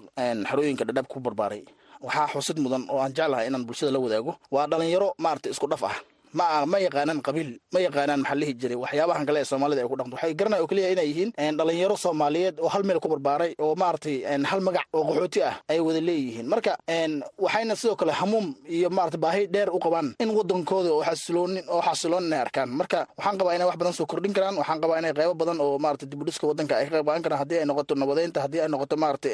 xerooyinka 0.61 0.85
dhadhaab 0.85 1.07
ku 1.09 1.19
barbaaray. 1.19 1.65
Waxaa 2.01 2.27
xusid 2.33 2.57
mudan 2.61 2.85
oo 2.89 2.99
aan 3.01 3.13
jeclahay 3.13 3.47
inaan 3.49 3.65
bulshada 3.65 3.91
la 3.91 3.99
wadaago. 3.99 4.37
Waa 4.51 4.67
dhalinyaro 4.69 5.13
maarata 5.17 5.49
isku 5.49 5.67
dhaf 5.67 5.83
ah 5.83 5.95
ma 6.37 6.65
ma 6.71 6.77
yaqaanaan 6.85 7.19
qabiil 7.27 7.51
ma 7.73 7.79
yaqaanaan 7.85 8.21
maxaa 8.25 8.53
jiray. 8.61 8.77
Waxyaabahan 8.83 9.25
kale 9.27 9.39
ee 9.41 9.47
soomaalida 9.51 9.81
ay 9.83 9.87
ku 9.91 9.95
dhaqanto 9.99 10.15
waxay 10.17 10.33
garanaya 10.39 10.61
oo 10.63 10.67
keliya 10.71 10.89
inay 10.93 11.07
yihiin 11.11 11.31
dhalinyaro 11.59 11.95
soomaaliyeed 12.05 12.55
oo 12.63 12.69
hal 12.73 12.83
meel 12.87 12.99
ku 13.03 13.07
barbaaray 13.13 13.51
oo 13.59 13.75
maaragtay 13.81 14.15
hal 14.51 14.61
magac 14.67 14.85
oo 14.95 15.03
qaxooti 15.09 15.39
ah 15.49 15.55
ay 15.71 15.79
wada 15.87 16.01
leeyihiin. 16.07 16.47
Marka 16.53 16.73
waxayna 17.45 17.75
sidoo 17.81 17.95
kale 18.01 18.11
hamuum 18.19 18.47
iyo 18.75 18.89
maarata 18.89 19.17
baahi 19.17 19.47
dheer 19.53 19.69
u 19.69 19.79
qabaan 19.85 20.07
in 20.23 20.29
wadankooda 20.37 20.89
oo 20.95 21.03
xasiloonin 21.09 21.63
oo 21.73 21.81
xasiloon 21.87 22.25
inay 22.27 22.39
arkaan. 22.45 22.69
Marka 22.79 22.99
waxaan 23.17 23.37
qabaa 23.39 23.55
inay 23.57 23.67
wax 23.69 23.77
badan 23.81 23.93
soo 23.97 24.05
kordhin 24.11 24.33
karaan 24.35 24.55
waxaan 24.61 24.79
qabaa 24.83 24.99
inay 25.01 25.13
qaybo 25.17 25.33
badan 25.41 25.57
oo 25.65 25.77
maarata 25.83 26.05
dibudhiska 26.11 26.47
wadanka 26.47 26.73
ay 26.79 26.85
ka 26.89 26.97
qayb 27.03 27.07
karaan. 27.23 27.39
Haddii 27.41 27.59
ay 27.61 27.65
noqoto 27.69 27.93
nabadeynta 28.01 28.39
haddii 28.45 28.61
ay 28.63 28.69
noqoto 28.73 28.95
maarata 29.03 29.29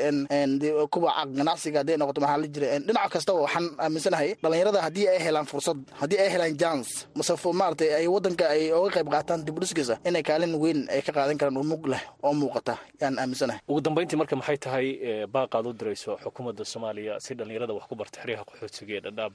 kubaca 0.94 1.26
ganacsiga 1.38 1.80
haddii 1.82 1.94
ay 1.96 2.00
noqoto 2.02 2.20
maxaa 2.24 2.38
la 2.42 2.48
jiray 2.54 2.80
dhinac 2.88 3.10
kastaba 3.14 3.40
waxaan 3.46 3.66
aaminsanahay 3.84 4.30
dhalinyarada 4.44 4.80
haddii 4.86 5.08
ay 5.14 5.20
helaan 5.26 5.46
fursad 5.52 5.78
haddii 6.02 6.20
ay 6.24 6.30
helaan 6.34 6.54
jans 6.62 6.87
masafo 7.16 7.54
maaragtay 7.54 7.90
ay 8.00 8.08
wadanka 8.08 8.46
ay 8.50 8.72
oga 8.74 8.90
qayb 8.96 9.10
qaataan 9.14 9.46
dibudhiskiisa 9.48 9.96
inay 10.10 10.24
kaalin 10.24 10.54
weyn 10.64 10.80
ay 10.94 11.02
ka 11.02 11.12
qaadan 11.18 11.38
karaan 11.40 11.58
oo 11.58 11.64
mug 11.72 11.84
leh 11.88 12.02
oo 12.24 12.34
muuqata. 12.34 12.76
Yaan 13.02 13.20
aaminsanahay. 13.20 13.60
Ugu 13.68 13.82
dambayntii 13.82 14.18
marka 14.22 14.36
maxay 14.36 14.58
tahay 14.58 14.88
baaqaad 15.36 15.66
u 15.68 15.74
dirayso 15.74 16.18
xukuumadda 16.24 16.64
soomaaliya 16.66 17.20
si 17.20 17.34
dhalinyarada 17.38 17.74
wax 17.78 17.86
ku 17.90 17.96
barta 17.96 18.20
xeryaha 18.22 18.44
qaxootiga 18.50 18.94
ee 18.98 19.02
dhadhaab 19.06 19.34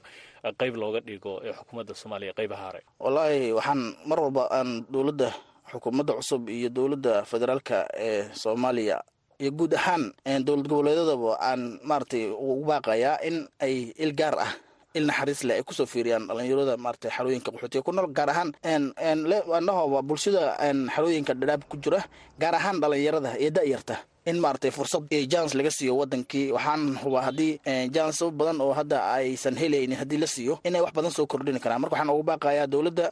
qayb 0.61 0.75
looga 0.81 0.99
dhigo 1.07 1.33
ee 1.47 1.53
xukuumadda 1.59 1.93
soomaaliya 2.01 2.33
qaybaha 2.39 2.63
haray 2.67 2.83
wallaahi 3.03 3.51
waxaan 3.57 3.81
mar 4.09 4.19
walba 4.25 4.43
aan 4.57 4.69
dowladda 4.93 5.29
xukuumadda 5.71 6.13
cusub 6.19 6.43
iyo 6.49 6.69
dowladda 6.77 7.13
federaalka 7.31 7.77
ee 8.07 8.21
soomaaliya 8.43 8.97
iyo 9.41 9.51
guud 9.59 9.73
ahaan 9.79 10.03
dowlad 10.47 10.67
goboleedadaba 10.71 11.31
aan 11.49 11.61
maaragtay 11.89 12.23
ugu 12.31 12.63
baaqayaa 12.69 13.17
in 13.27 13.37
ay 13.65 13.75
il 14.03 14.11
gaar 14.21 14.35
ah 14.45 14.51
il 14.97 15.05
naxariis 15.09 15.41
leh 15.47 15.55
ay 15.59 15.63
ku 15.67 15.73
soo 15.73 15.85
fiiriyaan 15.93 16.27
dhalinyarada 16.29 16.77
maarata 16.77 17.09
xarooyinka 17.15 17.49
qaxootiga 17.53 17.81
ku 17.85 17.91
nool 17.91 18.07
gaar 18.17 18.29
ahaan 18.33 18.49
anahooba 19.57 20.01
bulshada 20.09 20.57
xarooyinka 20.95 21.33
dhadhaab 21.39 21.61
ku 21.69 21.77
jira 21.83 21.99
gaar 22.39 22.55
ahaan 22.55 22.77
dhalinyarada 22.81 23.37
iyo 23.39 23.51
da-yarta. 23.51 23.97
In 24.25 24.39
maaragtay 24.39 24.71
fursad 24.71 25.03
jans 25.27 25.51
laga 25.57 25.67
siiyo 25.77 25.97
wadankii 25.99 26.51
waxaan 26.55 26.95
hubaa 27.03 27.23
haddii 27.27 27.59
jans 27.95 28.23
badan 28.39 28.61
oo 28.63 28.71
hadda 28.71 28.97
aysan 29.19 29.55
helaynin 29.61 29.97
haddii 29.99 30.17
la 30.23 30.27
siiyo 30.27 30.59
inay 30.63 30.79
wax 30.81 30.93
badan 30.95 31.11
soo 31.11 31.25
kordhini 31.27 31.59
karaan. 31.59 31.81
Marka 31.81 31.95
waxaan 31.95 32.13
ugu 32.15 32.23
baaqayaa 32.29 32.67
dowladda 32.73 33.05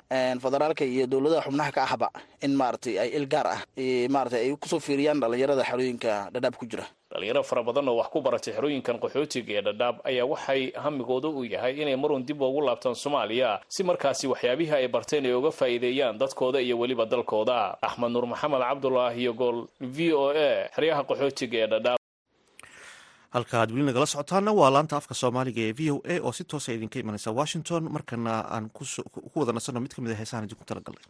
federaalka 0.43 0.85
iyo 0.85 1.05
dowladaha 1.11 1.43
xubnaha 1.47 1.71
ka 1.75 1.81
ahba 1.83 2.07
in 2.45 2.55
maaragtay 2.55 2.95
ay 3.03 3.09
il 3.17 3.27
ah 3.35 3.59
maaragtay 4.13 4.39
ay 4.47 4.55
ku 4.55 4.67
soo 4.71 4.79
fiiriyaan 4.79 5.19
dhalinyarada 5.19 5.63
xarooyinka 5.69 6.11
dhadhaab 6.33 6.55
ku 6.55 6.65
jira 6.71 6.85
dhalinyaro 7.13 7.43
fara 7.49 7.63
badan 7.67 7.87
oo 7.91 7.95
wax 8.01 8.07
ku 8.13 8.19
baratay 8.25 8.53
xerooyinkan 8.57 8.97
qaxootiga 9.03 9.51
ee 9.59 9.61
dhadhaab 9.67 9.95
ayaa 10.09 10.25
waxay 10.33 10.61
hamigooda 10.83 11.27
u 11.29 11.43
yahay 11.53 11.73
inay 11.83 11.95
marun 12.03 12.25
dib 12.29 12.41
ugu 12.41 12.61
laabtaan 12.67 12.95
soomaaliya 13.03 13.49
si 13.75 13.83
markaasi 13.89 14.25
waxyaabihii 14.33 14.75
ay 14.79 14.87
barteen 14.95 15.25
ay 15.25 15.33
uga 15.39 15.51
faa'iideeyaan 15.59 16.17
dadkooda 16.21 16.59
iyo 16.67 16.75
weliba 16.81 17.05
dalkooda. 17.13 17.57
Axmed 17.87 18.11
nuur 18.11 18.25
maxamed 18.33 18.61
cabdullah 18.69 19.09
iyo 19.21 19.33
gool 19.41 19.59
v 19.95 19.97
o 20.13 20.25
a 20.29 20.69
xeryaha 20.75 21.01
qaxootiga 21.09 21.57
ee 21.63 21.67
dhadhaab. 21.73 21.99
Halka 23.35 23.55
aad 23.61 23.71
weli 23.73 23.85
nagala 23.89 24.05
socotaana 24.13 24.51
waa 24.59 24.69
laanta 24.75 24.95
afka 24.99 25.13
soomaaliga 25.21 25.61
ee 25.67 25.73
v 25.79 25.81
o 25.91 25.97
a 26.13 26.15
oo 26.27 26.31
si 26.37 26.43
toosa 26.51 26.69
idinka 26.75 26.97
imanaysa 27.03 27.31
washington. 27.39 27.83
Markana 27.95 28.33
aan 28.55 28.65
ku 28.75 28.83
wada 29.39 29.51
nasanno 29.57 29.79
mid 29.83 29.93
ka 29.95 30.01
mid 30.05 30.11
a 30.11 30.15
heesahan 30.21 30.45
idinku 30.47 30.65
talagalnay 30.71 31.05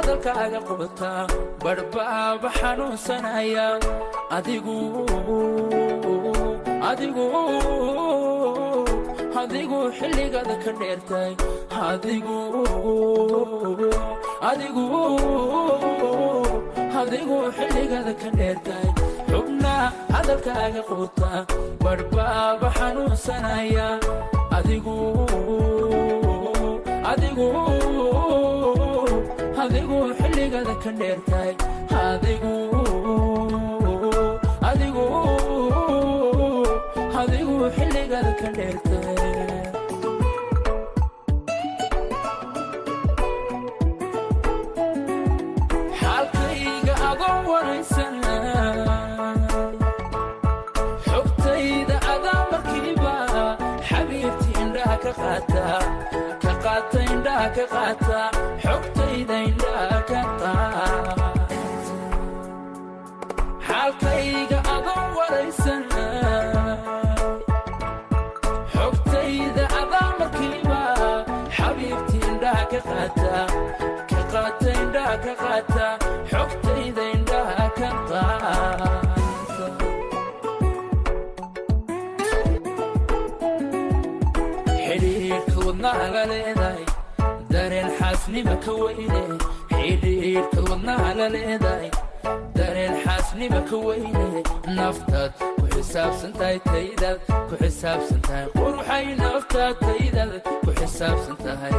hadalkaaga 0.00 0.60
qubata 0.68 1.10
badhbaaba 1.62 2.48
xanuunsanaya. 2.58 3.66
Adigu 9.40 9.80
xilligaada 9.98 10.54
ka 10.64 10.72
dheertay. 10.80 11.32
Adigu 11.88 12.38
xilligaada 17.58 18.12
ka 18.22 18.28
dheertay. 18.38 18.86
Xubna 19.30 19.74
hadalkaaga 20.14 20.82
qubata 20.88 21.30
badhbaaba 21.84 22.68
xanuunsanaya. 22.78 23.88
Adigu 24.58 24.96
adigu 29.62 29.98
xilligaada 30.18 30.74
ka 30.82 30.90
dheertay 31.00 31.50
adigu 32.08 32.54
xilligaada 37.76 38.32
ka 38.40 38.48
dheertay 38.56 39.16
xaalkayga 46.00 46.94
adoo 47.10 47.38
waraysan 47.50 48.14
xogtayda 51.06 51.96
adaa 52.14 52.42
markiiba 52.52 53.14
xabiibti 53.88 54.50
indhaha 54.62 54.96
ka 55.04 55.12
qaata 55.22 55.64
ka 56.44 56.52
qaata 56.64 56.98
indhaha 57.12 57.46
ka 57.56 57.64
qaata 57.74 58.20
xogtayda 68.74 69.64
adaa 69.80 70.08
markiiba 70.20 70.80
xabiibti 71.56 72.16
indhaha 72.30 72.64
ka 72.72 72.80
qaata 72.90 73.32
xogtayda 76.32 77.02
indhaha 77.16 77.66
ka 77.78 77.90
qaata. 78.10 79.68
Xidhiidhka 84.86 85.58
wadnaha 85.66 86.06
la 86.14 86.22
leedahay 86.30 86.84
dareen 87.52 87.88
xaasnima 87.98 88.54
ka 88.64 88.72
weyne. 88.82 89.22
Xidhiidhka 89.74 90.60
wadnaha 90.70 91.08
la 91.18 91.26
leedahay 91.34 91.90
xaasnima 93.30 93.60
ka 93.68 93.76
weyne 93.86 94.42
naftaad 94.76 95.32
ku 95.58 95.66
xisaabsan 95.74 96.32
tahay 96.38 96.58
taydaad 96.70 97.18
ku 97.48 97.54
xisaabsan 97.62 98.20
tahay 98.26 98.46
quruxay 98.56 99.06
naftaad 99.22 99.74
taydaad 99.86 100.32
ku 100.64 100.70
xisaabsan 100.78 101.36
tahay 101.44 101.76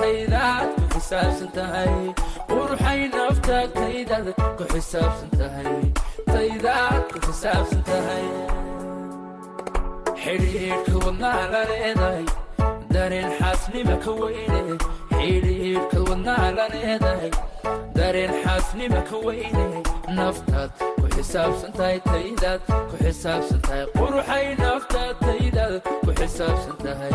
taydaad 0.00 0.68
ku 0.76 0.84
xisaabsan 0.94 1.50
tahay 1.56 1.92
quruxay 2.50 3.00
naftaad 3.16 3.68
taydaad 3.78 4.26
ku 4.58 4.64
xisaabsan 4.72 5.30
tahay 5.38 5.72
taydaad 6.32 7.02
ku 7.12 7.18
xisaabsan 7.26 7.82
tahay. 7.90 8.24
Xidhiidhka 10.22 10.94
wadnaha 11.04 11.42
la 11.52 11.62
leedahay 11.70 12.24
dareen 12.94 13.30
xaasnima 13.38 13.96
ka 14.04 14.10
weyne 14.20 14.60
xidhiidhka 15.16 15.98
wadnaha 16.08 16.48
la 16.58 16.66
leedahay 16.74 17.30
dareen 17.96 18.32
xaasnima 18.44 19.00
ka 19.10 19.16
weyne 19.26 19.64
naftaad 20.18 20.70
ku 21.00 21.06
xisaabsan 21.14 21.72
tahay 21.78 21.98
taydaad 22.10 22.60
ku 22.90 22.96
xisaabsan 23.04 23.60
tahay 23.66 23.84
quruxay 23.98 24.46
naftaad 24.62 25.14
taydaad 25.26 25.74
ku 26.04 26.10
xisaabsan 26.20 26.76
tahay 26.84 27.14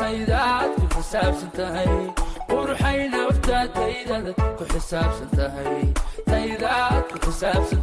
taydaad 0.00 0.70
ku 0.80 0.86
xisaabsan 0.96 1.50
tahay 1.58 1.92
quruxay 2.50 3.00
naftaad 3.16 3.68
taydaad 3.80 4.26
ku 4.58 4.64
xisaabsan 4.72 5.28
tahay 5.38 5.82
taydaad 6.30 7.02
ku 7.12 7.16
xisaabsan 7.26 7.80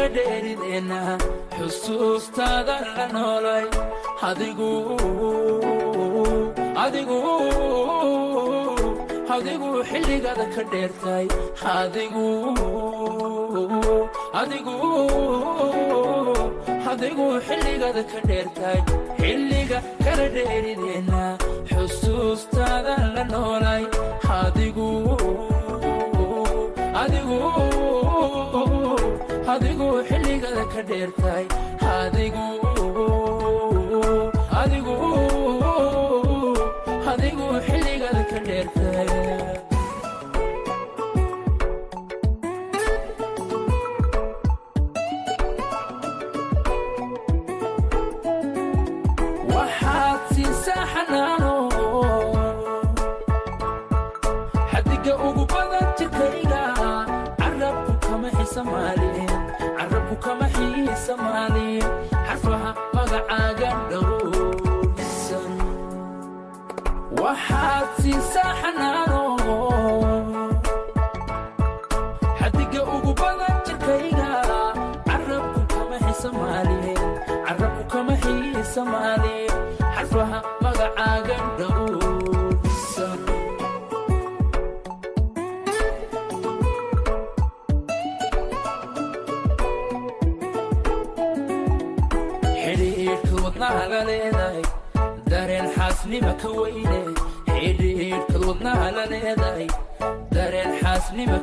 kala 0.00 0.12
dheerideenna 0.16 0.98
xusuustaadan 1.56 2.84
la 2.96 3.06
noolay 3.14 3.64
adigu 4.28 4.70
xilligaada 9.90 10.46
ka 10.54 10.62
dheertay 10.72 11.26
adigu 16.92 17.26
xilligaada 17.48 18.02
ka 18.12 18.20
dheertay 18.28 18.78
xilliga 19.20 19.78
kala 20.04 20.26
dheerideenna 20.36 21.22
xusuustaadan 21.70 23.04
la 23.16 23.24
noolay 23.32 23.82
adigu 24.40 24.88
adigu 27.02 27.38
adigu 29.52 29.88
xilligaada 30.08 30.64
ka 30.72 30.80
dheertay 30.90 31.44
adigu 31.98 32.46
waxaad 67.30 67.86
siisaa 68.02 68.52
xanaano 68.60 68.99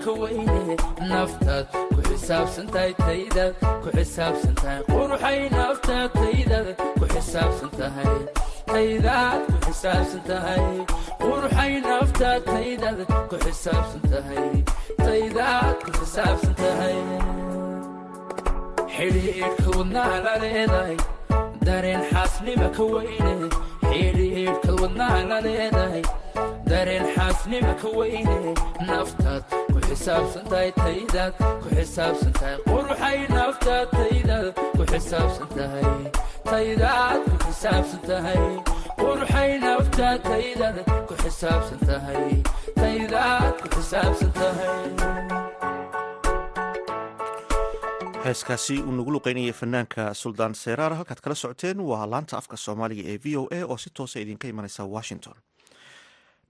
ka 0.08 0.14
weyne 0.24 0.76
naftaad 1.12 1.66
ku 1.94 2.00
xisaabsan 2.08 2.68
tahay 2.74 2.92
taydaad 3.00 3.54
ku 3.84 3.90
xisaabsan 3.96 4.54
tahay 4.60 4.82
quruxay 4.92 5.40
naftaad 5.56 6.10
taydaad 6.20 6.68
ku 7.00 7.06
xisaabsan 7.14 7.72
tahay 7.80 8.14
taydaad 8.72 9.42
ku 9.52 9.58
xisaabsan 9.66 10.22
tahay 10.30 10.64
quruxay 11.24 11.74
naftaad 11.88 12.42
taydaad 12.52 13.00
ku 13.30 13.36
xisaabsan 13.46 14.04
tahay 14.14 14.48
taydaad 15.04 15.76
ku 15.84 15.90
xisaabsan 16.00 16.56
tahay 16.62 16.98
xidhiidhka 18.96 19.70
wadnaha 19.78 20.18
la 20.26 20.36
dareen 21.68 22.02
xaasnima 22.12 22.68
ka 22.78 22.84
weyne 22.96 23.36
xidhiidhkad 23.90 24.76
wadnaha 24.82 25.20
la 25.32 25.40
dareen 26.70 27.06
xaasnima 27.16 27.74
ka 27.82 27.90
weyne 27.98 28.54
naftaad 28.90 29.44
ku 29.74 29.78
xisaabsan 29.88 30.46
tahay 30.52 30.70
taydaad 30.84 31.34
ku 31.64 31.68
xisaabsan 31.78 32.34
tahay 32.40 32.58
quruxay 32.70 33.20
naftaad 33.38 33.88
taydaad 33.98 34.48
ku 34.78 34.84
xisaabsan 34.92 35.50
tahay 35.58 35.86
taydaad 36.50 37.22
ku 37.32 37.36
xisaabsan 37.48 38.02
tahay 38.10 38.44
quruxay 39.02 39.52
naftaad 39.66 40.20
taydaad 40.30 40.78
ku 41.10 41.14
xisaabsan 41.24 41.80
tahay 41.90 42.26
taydaad 42.82 43.54
ku 43.62 43.68
xisaabsan 43.76 44.32
tahay 44.40 44.76
heeskaasi 48.28 48.76
uu 48.84 48.92
nagu 48.98 49.12
luqeynayay 49.16 49.54
fanaanka 49.62 50.04
suldaan 50.22 50.54
seyraar 50.64 50.94
halkaad 51.00 51.20
kala 51.24 51.36
socoteen 51.42 51.80
waa 51.90 52.06
laanta 52.14 52.38
afka 52.42 52.58
soomaaliga 52.66 53.04
ee 53.14 53.18
v 53.24 53.36
o 53.40 53.44
a 53.58 53.60
oo 53.72 53.78
si 53.84 53.90
toosa 53.98 54.20
idinka 54.24 54.48
imanaysa 54.52 54.84
washington 54.96 55.36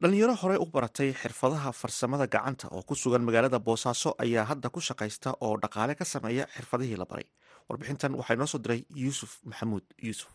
dhalinyaro 0.01 0.35
horey 0.41 0.57
u 0.63 0.65
baratay 0.65 1.09
xirfadaha 1.21 1.71
farsamada 1.81 2.27
gacanta 2.33 2.67
oo 2.75 2.81
ku 2.87 2.93
sugan 2.95 3.23
magaalada 3.27 3.59
boosaaso 3.59 4.09
ayaa 4.23 4.45
hadda 4.51 4.69
ku 4.69 4.79
shaqaysta 4.87 5.29
oo 5.45 5.57
dhaqaale 5.63 5.95
ka 5.99 6.05
sameeya 6.05 6.45
xirfadihii 6.55 6.97
la 7.01 7.05
baray. 7.11 7.25
Warbixintan 7.69 8.13
waxaa 8.19 8.35
inoo 8.37 8.47
soo 8.53 8.59
diray 8.63 8.81
yuusuf 9.03 9.31
maxamuud. 9.49 9.83
Yuusuf. 10.07 10.29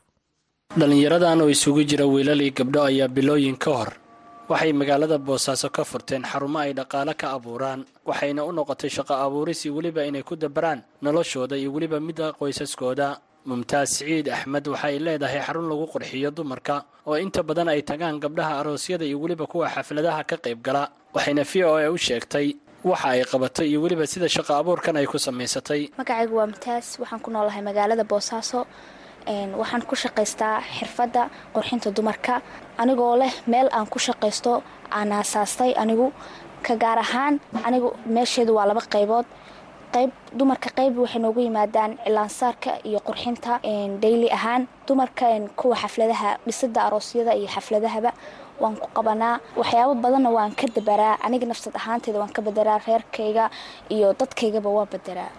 Dhallinyaradan 0.78 1.40
oo 1.42 1.48
isugu 1.54 1.84
jira 1.90 2.06
wiilal 2.06 2.40
iyo 2.42 2.52
gabdho 2.58 2.80
ayaa 2.90 3.08
bilooyin 3.08 3.56
ka 3.56 3.70
hor. 3.78 3.90
Waxay 4.50 4.72
magaalada 4.72 5.18
boosaaso 5.18 5.70
ka 5.70 5.84
furteen 5.84 6.24
xarumo 6.26 6.58
ay 6.58 6.72
dhaqaale 6.74 7.14
ka 7.14 7.26
abuuraan 7.36 7.86
waxayna 8.08 8.42
u 8.44 8.50
noqotay 8.52 8.90
shaqo 8.90 9.14
abuuris 9.14 9.62
iyo 9.64 9.74
weliba 9.78 10.02
inay 10.04 10.22
ku 10.26 10.34
dabaraan 10.36 10.82
noloshooda 11.02 11.54
iyo 11.56 11.70
weliba 11.72 12.00
midda 12.00 12.32
qoysaskooda 12.34 13.06
mumtaas 13.48 13.88
siciid 13.96 14.26
axmed 14.36 14.64
waxa 14.72 14.86
ay 14.90 14.98
leedahay 15.06 15.40
xarun 15.46 15.66
lagu 15.70 15.86
qurxiyo 15.92 16.30
dumarka 16.36 16.76
oo 17.08 17.16
inta 17.24 17.42
badan 17.48 17.68
ay 17.72 17.82
tagaan 17.90 18.20
gabdhaha 18.22 18.52
aroosyada 18.60 19.04
iyo 19.04 19.18
weliba 19.22 19.46
kuwa 19.52 19.66
xafladaha 19.74 20.22
ka 20.30 20.36
qayb 20.44 20.58
gala 20.66 20.82
waxayna 21.14 21.42
v 21.50 21.52
o 21.64 21.72
a 21.76 21.90
u 21.90 21.96
sheegtay 22.06 22.46
waxa 22.90 23.08
ay 23.14 23.22
qabatay 23.32 23.66
iyo 23.70 23.78
weliba 23.84 24.06
sida 24.06 24.28
shaqo 24.28 24.52
abuurkan 24.60 24.96
ay 24.96 25.06
ku 25.06 25.18
samaysatay. 25.18 25.90
Magacaygu 25.98 26.34
waa 26.38 26.46
mumtaas 26.50 26.86
waxaan 27.02 27.20
ku 27.24 27.30
noolahay 27.34 27.62
magaalada 27.68 28.04
boosaaso 28.12 28.60
waxaan 29.60 29.82
ku 29.90 29.94
shaqaystaa 30.02 30.56
xirfadda 30.78 31.22
qurxinta 31.54 31.90
dumarka. 31.96 32.34
Anigoo 32.82 33.16
leh 33.22 33.32
meel 33.46 33.68
aan 33.76 33.86
ku 33.92 33.98
shaqaysto 33.98 34.62
aan 34.90 35.10
aasaastay 35.12 35.72
anigu 35.82 36.06
ka 36.66 36.74
gaar 36.82 36.98
ahaan 37.04 37.34
anigu 37.66 37.88
meesheedu 38.06 38.52
waa 38.54 38.66
laba 38.70 38.82
qaybood 38.94 39.26
qayb 39.94 40.10
dumarka 40.38 40.68
qayb 40.78 40.94
waxay 41.02 41.20
noogu 41.24 41.40
yimaadaan 41.46 41.92
cilaansaarka 42.04 42.70
iyo 42.88 42.98
qurxinta 43.06 43.52
dayli 44.02 44.28
ahaan. 44.38 44.62
Dumarka 44.86 45.26
kuwa 45.58 45.76
xafladaha 45.82 46.30
dhisada 46.46 46.80
aroosyada 46.86 47.32
iyo 47.40 47.48
xafladahaba 47.54 48.10
waan 48.62 48.76
ku 48.82 48.88
qabanaa. 48.96 49.40
Waxyaabo 49.60 49.94
badanna 50.04 50.30
waan 50.36 50.52
ka 50.60 50.66
dabaraa. 50.76 51.14
Aniga 51.26 51.46
nafsad 51.46 51.74
ahaanteeda 51.80 52.18
waan 52.22 52.32
ka 52.36 52.40
badaraa 52.42 52.78
reerkayga 52.86 53.44
iyo 53.94 54.08
dadkaygaba 54.20 54.70
waan 54.76 54.88
badaraa. 54.94 55.30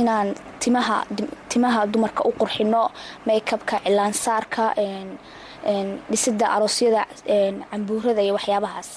Inaan 0.00 0.28
timaha 0.62 1.04
timaha 1.50 1.86
dumarka 1.92 2.22
u 2.28 2.32
qurxino 2.40 2.82
makeabka 3.26 3.76
cilaansaarka 3.84 4.64
dhisida 6.10 6.46
aroosyada 6.56 7.06
cambuurada 7.70 8.22
iyo 8.22 8.34
waxyaabahaas. 8.38 8.88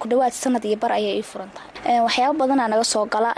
Ku 0.00 0.08
dhawaad 0.08 0.32
sanad 0.32 0.64
iyo 0.64 0.76
bar 0.76 0.92
ayay 0.92 1.18
ii 1.20 1.22
furan 1.30 1.50
tahay. 1.54 2.00
Waxyaabo 2.06 2.38
badanaa 2.40 2.68
naga 2.68 2.84
soo 2.84 3.06
gala. 3.06 3.34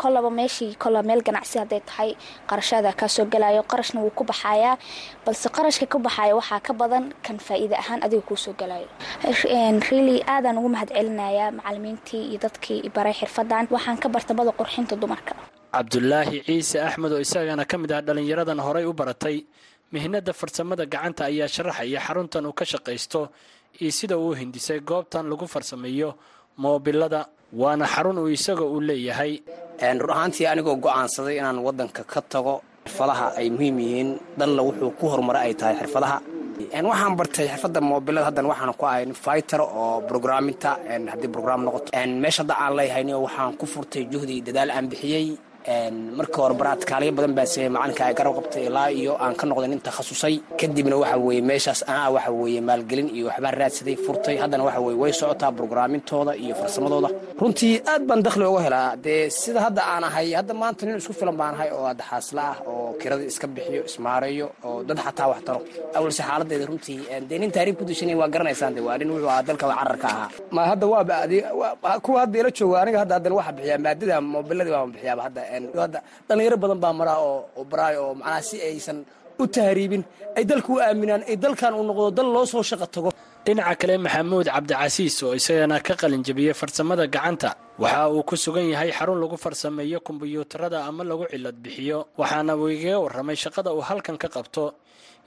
Kolaba 0.00 0.30
meeshii 0.30 0.76
kolaba 0.80 1.04
meel 1.08 1.20
ganacsi 1.22 1.58
hadday 1.60 1.80
tahay. 1.84 2.16
Qarashaada 2.48 2.92
kaa 2.96 3.08
soo 3.08 3.26
galayo 3.28 3.62
qarashna 3.70 4.00
wuu 4.00 4.10
ku 4.16 4.24
baxayaa. 4.24 4.78
Balse 5.26 5.48
qarashka 5.56 5.86
ka 5.92 5.98
baxaya 5.98 6.32
waxaa 6.40 6.60
ka 6.66 6.72
badan 6.72 7.12
kan 7.22 7.36
faa-iida 7.38 7.76
ahaan 7.76 8.00
adiga 8.02 8.22
kuu 8.24 8.36
soo 8.36 8.54
galayo. 8.56 8.88
Really 9.90 10.22
aadaan 10.24 10.56
ugu 10.58 10.68
mahad 10.72 10.88
celinayaa 10.96 11.50
macalimiintii 11.52 12.32
iyo 12.32 12.38
dadkii 12.40 12.88
baray 12.96 13.12
xirfadan 13.12 13.68
waxaan 13.70 13.98
ka 14.00 14.08
barta 14.08 14.32
bada 14.34 14.52
qurxinta 14.56 14.96
dumarka. 14.96 15.34
Cabdulaahi 15.74 16.42
ciise 16.48 16.80
axmed 16.80 17.12
oo 17.12 17.20
isagana 17.20 17.64
ka 17.68 17.76
mid 17.78 17.92
ah 17.92 18.00
dhallinyaradan 18.00 18.58
horay 18.58 18.84
u 18.88 18.92
baratay 18.96 19.44
mihnada 19.92 20.32
farsamada 20.40 20.84
gacanta 20.92 21.22
ayaa 21.30 21.48
sharaxaya 21.54 22.00
xaruntan 22.06 22.46
uu 22.48 22.52
ka 22.58 22.64
shaqaysto 22.72 23.20
iyo 23.80 23.90
sida 23.98 24.16
uu 24.18 24.32
hindisay 24.40 24.80
goobtan 24.80 25.24
lagu 25.30 25.46
farsameeyo 25.54 26.10
moobilada. 26.62 27.20
Waana 27.60 27.86
xarun 27.94 28.18
uu 28.22 28.28
isaga 28.30 28.62
uu 28.72 28.80
leeyahay. 28.88 29.32
Run 30.02 30.10
ahaantii 30.14 30.46
anigoo 30.52 30.76
go'aansaday 30.84 31.36
inaan 31.40 31.58
waddanka 31.66 32.02
ka 32.12 32.20
tago 32.32 32.54
xirfadaha 32.86 33.26
ay 33.40 33.46
muhiim 33.50 33.78
yihiin. 33.84 34.10
Dalla 34.38 34.62
wuxuu 34.62 34.90
ku 34.98 35.04
horumaray 35.12 35.42
ay 35.50 35.54
tahay 35.60 35.74
xirfadaha. 35.82 36.16
Waxaan 36.90 37.14
bartay 37.18 37.46
xirfadda 37.52 37.80
moobilada 37.90 38.26
haddan 38.30 38.46
waxaan 38.50 38.72
ku 38.78 38.84
ahay 38.86 39.04
fighter 39.24 39.60
oo 39.62 40.00
brogramminta 40.08 40.70
haddii 41.12 41.30
brogram 41.34 41.60
noqoto. 41.66 41.90
Meesha 42.22 42.42
hadda 42.46 42.54
aan 42.62 42.72
leeyahayni 42.78 43.12
waxaan 43.26 43.52
ku 43.58 43.66
furtay 43.66 44.04
juhdi 44.12 44.36
dadaal 44.46 44.70
aan 44.76 44.86
bixiyey 44.92 45.26
marka 46.18 46.36
hore 46.42 46.54
baraadkaaliyo 46.60 47.12
badan 47.16 47.34
baa 47.38 47.46
sameeyey 47.52 47.70
macalinka 47.76 48.02
ay 48.08 48.14
garab 48.18 48.34
qabtay 48.38 48.62
ilaa 48.68 48.88
iyo 49.00 49.12
aan 49.24 49.34
ka 49.40 49.44
noqday 49.50 49.68
nin 49.72 49.80
takhasusay 49.86 50.34
kadibna 50.60 50.96
waxa 51.02 51.16
weeye 51.26 51.42
meeshaas 51.50 51.80
anaa 51.92 52.08
waxa 52.16 52.30
weeye 52.40 52.60
maalgelin 52.68 53.08
iyo 53.16 53.24
waxbaa 53.30 53.52
raadsaday 53.60 53.96
furtay. 54.06 54.36
Haddana 54.42 54.64
waxa 54.68 54.80
weye 54.86 54.96
way 55.02 55.12
socotaa 55.20 55.50
brograamintooda 55.58 56.32
iyo 56.44 56.54
farsamadooda 56.60 57.08
runtii 57.40 57.72
aad 57.92 58.02
baan 58.08 58.20
dakhli 58.26 58.44
uga 58.52 58.60
helaa. 58.66 58.96
Dee 59.04 59.30
sida 59.40 59.60
hadda 59.66 59.82
aan 59.92 60.04
ahay 60.08 60.28
hadda 60.38 60.54
maanta 60.60 60.82
nin 60.86 60.96
isku 61.00 61.12
filan 61.20 61.36
baan 61.40 61.54
ahay 61.56 61.70
oo 61.76 61.84
hadda 61.90 62.04
xaasla 62.10 62.42
ah 62.52 62.56
oo 62.70 62.92
kirada 63.00 63.24
iska 63.30 63.46
bixiyo 63.54 63.82
ismaareeyo 63.90 64.46
oo 64.68 64.82
dad 64.88 64.98
xataa 65.06 65.28
wax 65.32 65.40
taro. 65.46 65.60
Awalse 65.96 66.22
xaaladeeda 66.28 66.66
runtii 66.70 66.98
dee 67.28 67.38
nin 67.42 67.50
taariikh 67.56 67.78
ku 67.80 67.84
dishanay 67.90 68.16
waa 68.20 68.28
garanaysaan 68.34 68.72
de 68.76 68.80
waa 68.86 68.98
nin 69.00 69.08
wuxuu 69.14 69.30
ahaa 69.32 69.42
dalka 69.48 69.66
cararka 69.80 70.08
ahaa. 70.12 70.28
Ma 70.54 70.60
hadda 70.70 70.86
waaba 70.92 71.14
kuwa 72.04 72.18
hadda 72.22 72.36
ila 72.40 72.50
jooga 72.58 72.76
aniga 72.82 72.98
hadda 73.02 73.14
haddana 73.16 73.34
waxa 73.38 73.52
bixiyaa 73.56 73.78
maadada 73.84 74.16
moobiladii 74.32 74.72
baan 74.76 74.90
bixiyaaba 74.94 75.22
hadda 75.26 75.42
dhalinyaro 76.28 76.56
badan 76.62 76.78
baa 76.84 76.92
maraa 77.00 77.18
oo 77.28 77.64
baraay 77.70 77.96
oo 78.02 78.12
macnaha 78.20 78.42
si 78.48 78.56
aysan 78.68 78.98
u 79.42 79.44
tahriibin. 79.54 80.02
Ay 80.36 80.44
dalka 80.50 80.68
u 80.72 80.78
aaminaan 80.84 81.22
ay 81.30 81.36
dalkan 81.44 81.72
uu 81.78 81.84
noqdo 81.88 82.10
dal 82.18 82.28
loo 82.34 82.44
soo 82.52 82.62
shaqo 82.70 82.86
tago. 82.94 83.10
Dhinaca 83.44 83.74
kale 83.80 83.94
maxamuud 84.04 84.46
cabdicasiis 84.54 85.16
oo 85.24 85.32
isagana 85.40 85.76
ka 85.86 85.94
qalin 86.00 86.22
jabiyey 86.26 86.54
farsamada 86.60 87.04
gacanta 87.14 87.50
waxa 87.82 88.02
uu 88.14 88.22
ku 88.28 88.34
sugan 88.44 88.66
yahay 88.72 88.90
xarun 88.98 89.18
lagu 89.22 89.36
farsameeyo 89.44 89.98
kombiyuutarada 90.06 90.78
ama 90.88 91.02
lagu 91.10 91.24
cilad 91.32 91.56
bixiyo. 91.64 91.98
Waxaana 92.20 92.52
uu 92.60 92.68
igaga 92.76 92.98
warramay 93.04 93.36
shaqada 93.44 93.70
uu 93.76 93.80
halkan 93.88 94.16
ka 94.22 94.28
qabto 94.36 94.64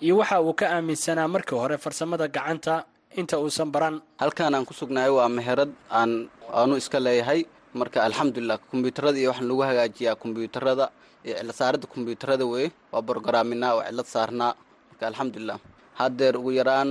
iyo 0.06 0.13
waxa 0.22 0.38
uu 0.46 0.54
ka 0.60 0.65
aaminsanaa 0.76 1.28
markii 1.34 1.58
hore 1.62 1.78
farsamada 1.86 2.26
gacanta 2.36 2.86
inta 3.19 3.36
uusan 3.43 3.69
baran. 3.74 3.96
Halkaan 4.22 4.54
aan 4.56 4.65
ku 4.69 4.74
sugnahay 4.80 5.10
waa 5.17 5.30
meherad 5.38 5.72
aan 6.00 6.12
aanu 6.60 6.74
iska 6.82 7.00
leeyahay 7.06 7.41
marka 7.79 7.99
alxamdulilah 8.07 8.57
kombyuutarada 8.71 9.17
iyo 9.21 9.29
waxaan 9.31 9.47
lagu 9.49 9.62
hagaajiyaa 9.69 10.15
kombyuutarada 10.23 10.86
iyo 11.25 11.33
cilad 11.39 11.55
saaradda 11.59 11.88
kombyuutarada 11.93 12.45
weye 12.53 12.67
waa 12.93 13.01
borogaraamina 13.07 13.67
oo 13.75 13.81
cilad 13.89 14.07
saarnaa 14.15 14.51
marka 14.89 15.03
alxamdulilah 15.09 15.57
haddeer 15.99 16.33
ugu 16.39 16.51
yaraan 16.59 16.89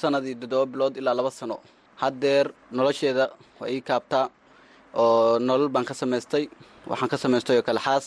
sanadii 0.00 0.34
toddoba 0.40 0.66
bilood 0.72 0.94
ilaa 1.00 1.14
laba 1.18 1.30
sano. 1.38 1.56
Haddeer 2.02 2.46
nolosheeda 2.76 3.24
waa 3.60 3.68
ii 3.74 3.80
kaabtaa 3.88 4.26
oo 5.02 5.38
nolol 5.48 5.68
baan 5.74 5.84
ka 5.90 5.94
samaystay 6.00 6.44
waxaan 6.90 7.08
ka 7.12 7.16
samaystay 7.24 7.56
oo 7.58 7.64
kale 7.68 7.80
xaas. 7.86 8.06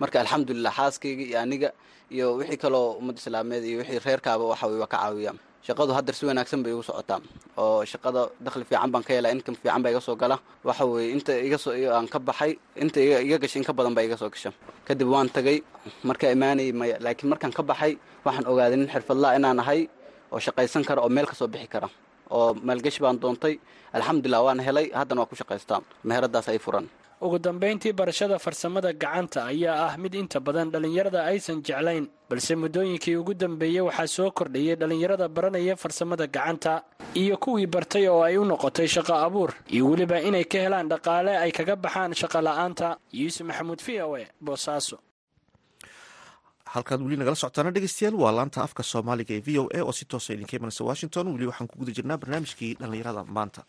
Marka 0.00 0.16
alxamdulilah 0.22 0.72
xaaskayga 0.78 1.22
iyo 1.30 1.38
aniga 1.44 1.70
iyo 2.14 2.26
wixii 2.38 2.58
kaloo 2.64 2.86
ummadda 3.00 3.18
islaameed 3.22 3.64
iyo 3.70 3.78
wixii 3.80 4.00
reerkaaba 4.06 4.44
waxa 4.52 4.66
weye 4.70 4.80
waa 4.82 4.90
ka 4.92 4.98
caawiyaa 5.02 5.34
shaqadu 5.66 5.92
haddar 5.96 6.14
si 6.18 6.24
wanaagsan 6.28 6.60
bay 6.64 6.72
igu 6.74 6.82
socotaa. 6.88 7.20
Oo 7.62 7.84
shaqada 7.92 8.20
dakhli 8.46 8.64
fiican 8.68 8.90
baan 8.92 9.02
ka 9.06 9.12
helaa 9.16 9.32
inkam 9.36 9.54
fiican 9.60 9.82
baa 9.82 9.90
iga 9.92 10.00
soo 10.06 10.16
gala. 10.22 10.36
Waxa 10.68 10.84
weeye 10.90 11.10
inta 11.16 11.32
iga 11.48 11.58
soo 11.64 11.72
aan 11.96 12.06
ka 12.12 12.18
baxay 12.28 12.52
inta 12.84 13.00
iga 13.00 13.36
gashay 13.42 13.58
in 13.60 13.64
ka 13.68 13.72
badan 13.78 13.94
baa 13.96 14.04
iga 14.08 14.16
soo 14.16 14.30
gasha. 14.34 14.50
Kadib 14.86 15.08
waan 15.14 15.28
tagay 15.36 15.58
markaa 16.08 16.30
imaanayay 16.36 16.72
maya 16.80 16.96
laakiin 17.04 17.28
markaan 17.32 17.52
ka 17.58 17.62
baxay 17.70 17.92
waxaan 18.26 18.46
ogaaday 18.50 18.76
nin 18.80 18.88
xirfadlaa 18.94 19.32
inaan 19.38 19.58
ahay 19.62 19.80
oo 20.32 20.38
shaqaysan 20.46 20.84
kara 20.88 21.00
oo 21.02 21.08
meel 21.16 21.26
ka 21.26 21.34
soo 21.34 21.48
bixi 21.48 21.68
kara. 21.74 21.88
Oo 22.30 22.54
maalgeshi 22.68 23.00
baan 23.04 23.18
doontay 23.22 23.54
alxamdulilah 23.96 24.40
waan 24.46 24.60
helay 24.66 24.86
haddana 24.98 25.20
waa 25.22 25.30
ku 25.30 25.34
shaqaystaa. 25.40 25.80
Meheradaas 26.08 26.48
ay 26.48 26.58
furan 26.58 26.86
ugu 27.24 27.38
dambayntii 27.38 27.92
barashada 27.98 28.36
farsamada 28.44 28.92
gacanta 28.92 29.40
ayaa 29.52 29.76
ah 29.88 29.94
mid 30.02 30.14
inta 30.14 30.38
badan 30.46 30.68
dhallinyarada 30.72 31.20
aysan 31.32 31.58
jeclayn 31.68 32.04
balse 32.30 32.52
muddooyinkii 32.62 33.16
ugu 33.22 33.32
dambeeyey 33.42 33.80
waxaa 33.88 34.06
soo 34.16 34.30
kordhayay 34.38 34.76
dhallinyarada 34.80 35.26
baranaya 35.36 35.74
farsamada 35.82 36.26
gacanta 36.36 36.72
iyo 37.22 37.36
kuwii 37.44 37.66
bartay 37.74 38.04
oo 38.12 38.20
ay 38.28 38.36
u 38.36 38.44
noqotay 38.44 38.88
shaqo 38.94 39.14
abuur. 39.26 39.50
Iyo 39.74 39.84
weliba 39.90 40.20
inay 40.28 40.44
ka 40.44 40.58
helaan 40.64 40.88
dhaqaale 40.92 41.32
ay 41.44 41.50
kaga 41.58 41.74
baxaan 41.84 42.12
shaqo 42.20 42.38
la'aanta. 42.46 42.88
Yuusuf 43.20 43.46
maxamuud 43.48 43.80
v 43.86 43.88
o 44.04 44.16
e 44.20 44.24
boosaaso. 44.46 44.96
Halkaad 46.72 47.00
weli 47.00 47.16
nagala 47.16 47.36
socotaana 47.42 47.70
dhegeystayaal 47.72 48.16
waa 48.22 48.32
laanta 48.38 48.60
afka 48.66 48.82
soomaaliga 48.92 49.32
ee 49.38 49.40
v 49.46 49.58
o 49.58 49.64
a 49.72 49.80
oo 49.88 49.92
si 49.98 50.04
toosa 50.04 50.34
idinka 50.36 50.56
imanaysa 50.60 50.84
washington. 50.90 51.24
Weli 51.32 51.46
waxaan 51.50 51.68
ku 51.70 51.74
guda 51.80 51.92
jirnaa 51.96 52.18
barnaamijkii 52.22 52.72
dhallinyarada 52.80 53.22
maanta 53.36 53.62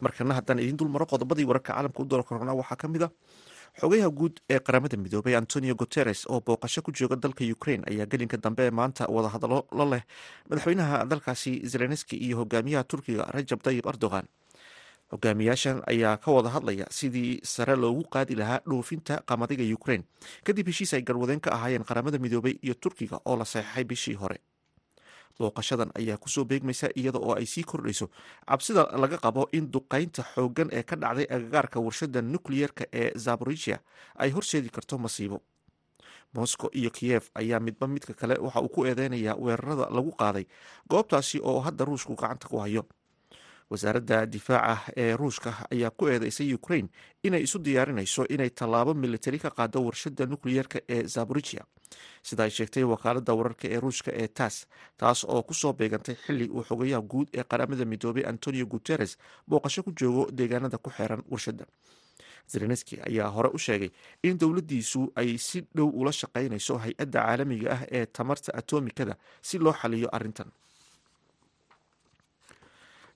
markana 0.00 0.34
haddaan 0.38 0.58
idiin 0.62 0.76
dul 0.80 0.88
maro 0.88 1.06
qodobadii 1.06 1.44
wararka 1.50 1.72
caalamka 1.74 2.02
u 2.02 2.04
doora 2.10 2.22
korona 2.22 2.54
waxaa 2.60 2.76
ka 2.82 2.88
mid 2.88 3.02
a 3.02 3.10
xogayaha 3.80 4.10
guud 4.18 4.34
ee 4.50 4.58
qaramada 4.66 4.96
midoobay 4.96 5.34
antonio 5.36 5.74
guteres 5.74 6.26
oo 6.32 6.40
booqasho 6.40 6.82
ku 6.82 6.90
jooga 6.92 7.16
dalka 7.16 7.44
ukraine 7.56 7.84
ayaa 7.90 8.06
gelinka 8.12 8.36
dambe 8.36 8.70
maanta 8.70 9.06
wadahadallo 9.16 9.60
la 9.78 9.84
leh 9.92 10.02
madaxweynaha 10.50 11.04
dalkaasi 11.10 11.52
zelenski 11.72 12.16
iyo 12.16 12.36
hogaamiyaha 12.42 12.84
turkiga 12.84 13.24
rajab 13.34 13.60
tayib 13.62 13.86
erdogan. 13.86 14.26
Hogaamiyaashan 15.12 15.82
ayaa 15.88 16.16
ka 16.20 16.28
wada 16.32 16.50
hadlaya 16.52 16.86
sidii 16.90 17.40
sare 17.52 17.76
loogu 17.76 18.02
qaadi 18.14 18.34
lahaa 18.36 18.60
dhoofinta 18.68 19.22
qamadiga 19.30 19.64
ukraine. 19.78 20.04
Kadib 20.44 20.66
heshiis 20.68 20.92
ay 20.94 21.02
garwadeen 21.02 21.40
ka 21.40 21.50
ahaayeen 21.56 21.84
qaramada 21.84 22.18
midoobay 22.18 22.58
iyo 22.62 22.74
turkiga 22.74 23.16
oo 23.24 23.36
la 23.36 23.44
saxeixay 23.44 23.84
bishii 23.84 24.14
hore 24.20 24.36
booqashadan 25.38 25.90
ayaa 25.94 26.16
ku 26.18 26.28
soo 26.28 26.44
beegmaysa 26.44 26.90
iyada 26.98 27.18
oo 27.18 27.34
ay 27.38 27.46
sii 27.46 27.62
kordhayso. 27.64 28.10
Cabsida 28.46 28.88
laga 28.98 29.18
qabo 29.18 29.48
in 29.52 29.70
duqaynta 29.70 30.22
xooggan 30.34 30.68
ee 30.72 30.82
ka 30.82 30.96
dhacday 30.96 31.26
agagaarka 31.30 31.80
warshada 31.80 32.22
nukliyeerka 32.22 32.84
ee 32.92 33.12
zaborisia 33.16 33.78
ay 34.18 34.30
horseedi 34.30 34.68
karto 34.70 34.98
masiibo. 34.98 35.40
Moscow 36.34 36.68
iyo 36.74 36.90
kiyef 36.90 37.30
ayaa 37.34 37.60
midba 37.60 37.86
midka 37.86 38.12
kale 38.14 38.34
waxa 38.36 38.60
uu 38.60 38.68
ku 38.68 38.84
eedeynayaa 38.84 39.36
weerarada 39.38 39.86
lagu 39.90 40.12
qaaday 40.12 40.44
goobtaasi 40.90 41.40
oo 41.42 41.60
hadda 41.60 41.84
ruushku 41.84 42.14
gacanta 42.14 42.48
ku 42.48 42.58
hayo 42.58 42.82
wasaaradda 43.70 44.26
difaaca 44.26 44.92
ee 44.96 45.16
ruushka 45.16 45.50
ayaa 45.74 45.90
ku 45.90 46.08
eedeysay 46.08 46.54
ukraine 46.54 46.88
inay 47.22 47.42
isu 47.46 47.58
diyaarinayso 47.58 48.22
inay 48.34 48.50
tallaabo 48.50 48.94
militari 48.94 49.38
ka 49.38 49.50
qaado 49.50 49.84
warshada 49.86 50.26
nukliyeerka 50.26 50.78
ee 50.88 51.02
zaborisia 51.14 51.64
sida 52.22 52.44
ay 52.44 52.50
sheegtay 52.50 52.84
wakaalada 52.92 53.32
wararka 53.38 53.68
ee 53.74 53.80
ruushka 53.84 54.10
ee 54.22 54.28
tas 54.28 54.56
taas 55.00 55.24
oo 55.24 55.42
ku 55.42 55.54
soo 55.54 55.72
beegantay 55.72 56.14
xili 56.24 56.46
uu 56.48 56.64
xogayaha 56.68 57.02
guud 57.12 57.28
ee 57.38 57.44
qaramada 57.50 57.84
midoobay 57.92 58.24
antonio 58.32 58.66
guteres 58.66 59.12
booqasho 59.48 59.82
ku 59.86 59.92
joogo 60.00 60.24
deegaanada 60.38 60.78
ku 60.78 60.90
xeeran 60.96 61.22
warshada 61.30 61.64
zelenski 62.52 62.96
ayaa 63.08 63.28
hore 63.36 63.48
u 63.54 63.58
sheegay 63.58 63.90
in 64.22 64.38
dowladdiisu 64.38 65.12
ay 65.20 65.38
si 65.38 65.60
dhow 65.76 65.88
ula 66.00 66.12
shaqaynayso 66.20 66.74
hay'adda 66.84 67.20
caalamiga 67.26 67.68
ah 67.76 67.82
ee 67.98 68.06
tamarta 68.06 68.50
atomikada 68.60 69.14
si 69.48 69.58
loo 69.58 69.72
xaliyo 69.82 70.08
arrintan 70.16 70.48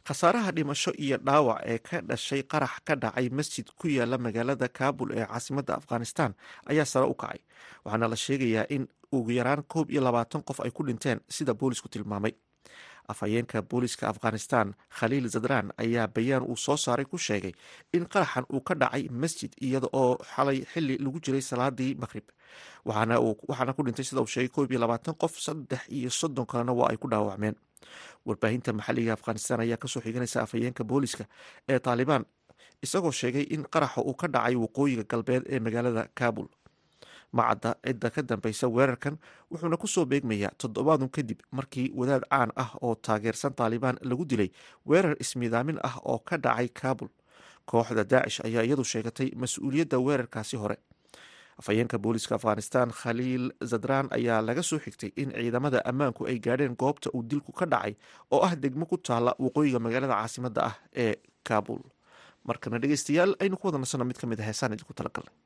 khasaaraha 0.07 0.51
dhimasho 0.57 0.93
iyo 1.05 1.17
dhaawac 1.27 1.61
ee 1.73 1.79
ka 1.79 2.01
dhashay 2.01 2.43
qarax 2.43 2.75
ka 2.87 2.95
dhacay 2.97 3.29
masjid 3.31 3.67
ku 3.79 3.88
yaalla 3.88 4.19
magaalada 4.19 4.69
kaabul 4.69 5.11
ee 5.19 5.27
caasimadda 5.27 5.75
afghanistan 5.81 6.35
ayaa 6.67 6.85
sare 6.93 7.07
u 7.07 7.15
kacay. 7.15 7.41
Waxaana 7.85 8.09
la 8.09 8.17
sheegayaa 8.17 8.67
in 8.71 8.88
ugu 9.12 9.31
yaraan 9.38 9.62
koob 9.73 9.91
iyo 9.91 10.01
labaatan 10.03 10.43
qof 10.43 10.61
ay 10.61 10.71
ku 10.71 10.83
dhinteen 10.87 11.21
sida 11.29 11.55
boolisku 11.55 11.88
tilmaamay. 11.88 12.35
Afhayeenka 13.12 13.62
booliska 13.62 14.09
afghanistan 14.09 14.75
khaliil 14.99 15.27
zadran 15.29 15.73
ayaa 15.83 16.07
bayaan 16.07 16.43
uu 16.47 16.57
soo 16.57 16.77
saaray 16.77 17.05
ku 17.05 17.19
sheegay 17.19 17.53
in 17.93 18.07
qaraxan 18.07 18.45
uu 18.55 18.61
ka 18.62 18.75
dhacay 18.75 19.09
masjid 19.11 19.51
iyada 19.61 19.88
oo 19.93 20.19
xalay 20.35 20.62
xili 20.73 20.99
lagu 20.99 21.19
jiray 21.25 21.43
salaadii 21.43 21.95
maqhrib 22.03 22.27
waxaana 22.87 23.73
ku 23.77 23.83
dhintay 23.87 24.05
sida 24.07 24.21
uu 24.23 24.27
sheegay 24.35 24.49
koob 24.55 24.71
iyo 24.71 24.81
labaatan 24.81 25.15
qof 25.15 25.35
saddex 25.47 25.83
iyo 25.91 26.11
soddon 26.11 26.47
kalena 26.47 26.73
waa 26.73 26.91
ay 26.91 26.97
ku 26.97 27.09
dhaawacmeen 27.11 27.55
warbaahinta 28.27 28.73
maxalliga 28.79 29.12
afghanistan 29.16 29.61
ayaa 29.64 29.77
ka 29.83 29.88
soo 29.88 30.01
xiganaysa 30.07 30.42
afhayeenka 30.47 30.85
booliska 30.85 31.25
ee 31.68 31.79
taalibaan 31.79 32.25
isagoo 32.87 33.11
sheegay 33.21 33.42
in 33.55 33.62
qaraxa 33.75 34.01
uu 34.11 34.14
ka 34.14 34.27
dhacay 34.35 34.55
waqooyiga 34.64 35.05
galbeed 35.12 35.42
ee 35.55 35.61
magaalada 35.66 36.05
kaabul 36.21 36.49
macadda 37.33 37.71
cidda 37.87 38.09
ka 38.14 38.21
dambeysa 38.23 38.66
weerarkan 38.68 39.14
wuxuuna 39.51 39.77
ku 39.83 39.87
soo 39.95 40.05
beegmayaa 40.05 40.53
toddobaadun 40.61 41.09
kadib 41.16 41.40
markii 41.59 41.88
wadaad 42.01 42.25
caan 42.31 42.51
ah 42.57 42.71
oo 42.85 42.95
taageersan 42.95 43.55
taalibaan 43.55 43.97
lagu 44.11 44.25
dilay 44.25 44.51
weerar 44.87 45.16
ismiidaamin 45.25 45.79
ah 45.88 45.97
oo 46.05 46.18
ka 46.29 46.37
dhacay 46.37 46.68
kaabul 46.81 47.09
kooxda 47.71 48.05
daacish 48.12 48.40
ayaa 48.45 48.64
iyadu 48.68 48.85
sheegatay 48.92 49.29
mas'uuliyadda 49.42 49.97
weerarkaasi 50.07 50.57
hore 50.62 50.77
afhayeenka 51.61 51.97
booliska 52.05 52.35
afghanistan 52.38 52.88
khaliil 53.01 53.45
zadran 53.73 54.07
ayaa 54.19 54.41
laga 54.49 54.62
soo 54.71 54.79
xigtay 54.85 55.11
in 55.23 55.29
ciidamada 55.38 55.79
ammaanku 55.91 56.23
ay 56.31 56.37
gaadheen 56.47 56.75
goobta 56.83 57.09
uu 57.17 57.23
dilku 57.31 57.53
ka 57.61 57.67
dhacay 57.73 57.93
oo 58.35 58.41
ah 58.49 58.53
degmo 58.65 58.85
ku 58.93 58.97
taala 59.09 59.31
waqooyiga 59.45 59.79
magaalada 59.87 60.15
caasimadda 60.21 60.61
ah 60.71 60.75
ee 61.05 61.15
kaabul 61.49 61.83
markana 62.49 62.77
dhegeystayaal 62.83 63.33
aynu 63.43 63.57
ku 63.61 63.67
wada 63.69 63.79
nasano 63.85 64.05
mid 64.11 64.19
ka 64.23 64.27
mid 64.33 64.41
a 64.43 64.45
heesaan 64.49 64.75
idinku 64.77 64.95
talagalnay 65.01 65.37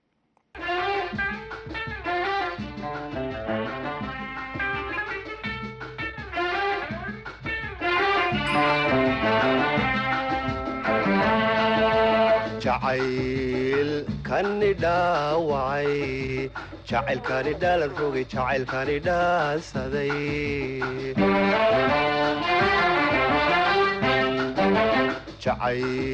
jacaylkani 14.26 14.70
dhaawacay 14.82 16.50
jacaylkani 16.90 17.52
dhaalan 17.62 17.92
rogay 18.00 18.24
jacaylkani 18.34 18.96
dhaansaday 19.06 20.10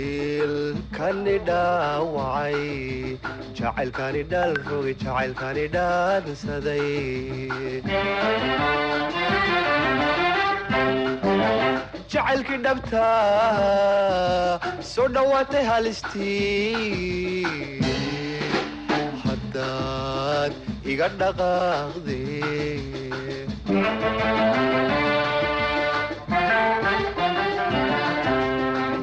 jacaylkani 0.02 1.34
dhaawacay 1.48 2.56
jacaylkani 3.58 4.22
dhaalan 4.32 4.62
rogay 4.70 4.94
jacaylkani 5.02 5.64
dhaansaday 5.74 6.88
jacaylkii 12.14 12.60
dhabta 12.66 13.06
soo 14.92 15.08
dhowaatay 15.16 15.64
halistii 15.70 17.12
iga 20.90 21.08
dhaqaaqde 21.18 22.18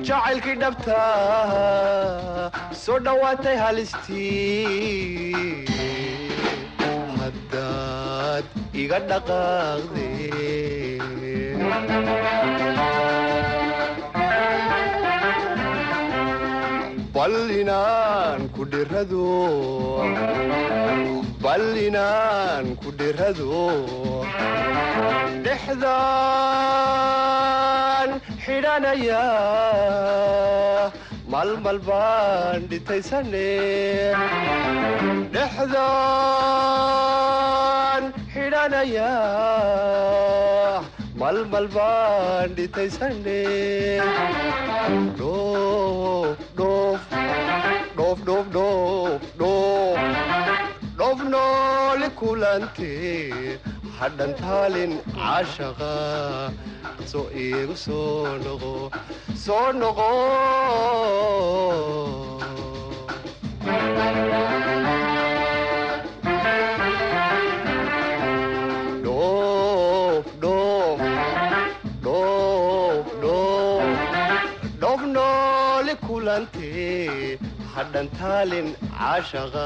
jacaylkii 0.09 0.55
dhabta 0.63 0.99
soo 2.83 2.99
dhowaatay 3.07 3.57
halistii 3.63 4.15
haddaad 7.21 8.45
iga 8.83 8.99
dhaqaaqde 9.11 10.07
bal 17.15 17.33
inaan 17.61 18.41
ku 18.55 18.61
dhirado 18.71 19.27
bal 21.59 21.75
inaan 21.75 22.65
ku 22.81 22.87
dhirado 22.99 23.67
dhexdaan 25.45 26.39
xidhanaya 28.43 29.25
malmal 31.33 31.79
baan 31.87 32.59
dhitaysane 32.71 33.51
dhexdaan 35.35 36.43
xidhanaya 38.33 39.11
malmal 41.21 41.67
baan 41.75 42.47
dhitaysane 42.57 43.43
dhoof 51.19 51.29
noole 51.31 52.07
kulante 52.19 52.91
hadhantaalin 53.99 54.93
caashaqa 55.17 55.91
so 57.11 57.21
iigu 57.45 57.75
soo 57.85 58.37
noqo 58.45 58.73
soo 59.45 59.67
noqo 59.81 60.09
dhoof 69.05 70.25
dhoof 74.81 75.01
nooli 75.15 75.93
kulantee 76.07 77.37
hadhantaalin 77.75 78.67
caashaqa 78.97 79.65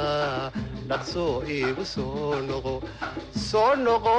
dhaqso 0.89 1.25
iigu 1.55 1.83
soo 1.93 2.35
noqo 2.49 2.73
soo 3.49 3.71
noqo 3.85 4.15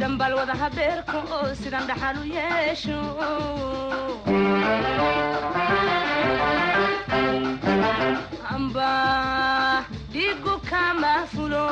dhambal 0.00 0.32
wada 0.38 0.54
habeerka 0.62 1.18
oo 1.36 1.48
sidan 1.62 1.84
dhaxal 1.90 2.16
u 2.22 2.24
yeesho 2.36 2.98
amba 8.54 8.90
dhigu 10.12 10.54
kama 10.70 11.12
fulo 11.32 11.66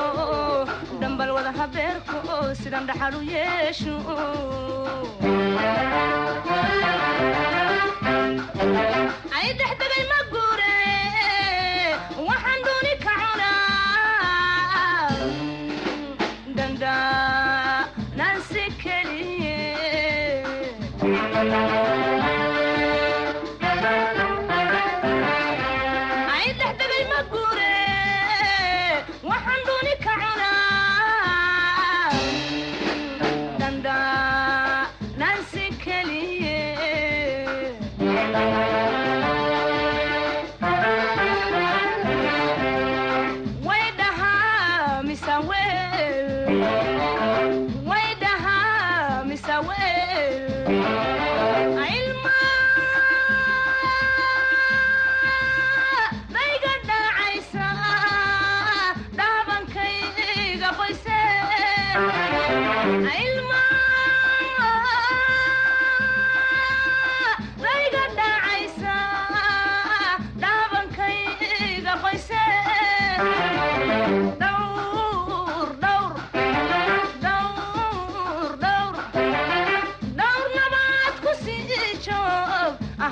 dhambal 1.01 1.31
wada 1.37 1.53
habeerka 1.59 2.17
oo 2.35 2.49
sidan 2.61 2.85
dhaxal 2.89 3.15
u 3.21 3.23
yeesho 3.35 3.97
ay 9.39 9.49
dhexdegay 9.59 10.05
ma 10.13 10.19
guure 10.33 10.60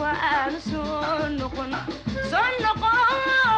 waanu 0.00 0.58
soo 0.70 1.28
noqon 1.38 1.72
soo 2.30 2.48
noqon 2.64 3.51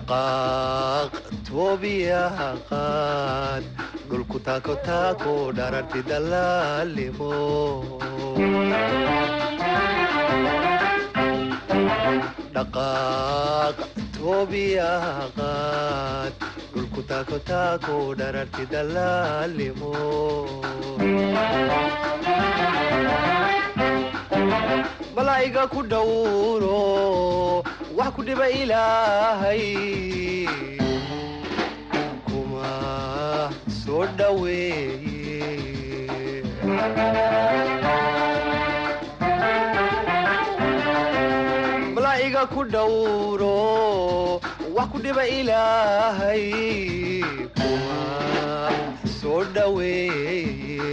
dhaqaaq 0.00 1.12
toobiyaha 1.48 2.48
qaad 2.70 3.64
dhulku 4.08 4.38
taako 4.46 4.74
taako 4.88 5.34
dhararti 5.58 6.00
dalaalimo 6.10 7.32
dhaqaaq 12.54 13.76
toobiyaha 14.16 15.14
qaad 15.38 16.32
dhulku 16.72 17.00
taako 17.10 17.36
taako 17.50 17.96
dhararti 18.20 18.64
dalaalimo 18.72 19.92
malaa'iga 25.16 25.64
ku 25.72 25.80
dhowro 25.92 26.82
wax 28.00 28.10
ku 28.16 28.20
dhiba 28.26 28.46
ilaahay. 28.60 29.64
Kuma 32.26 32.72
soo 33.80 34.04
dhoweeye 34.18 35.38
malaa'iga 41.94 42.42
ku 42.52 42.60
dhowro 42.72 43.56
wax 44.76 44.86
ku 44.92 44.98
dhiba 45.04 45.24
ilaahay. 45.38 46.44
Kuma 47.58 47.98
soo 49.18 49.42
dhoweeye 49.54 50.88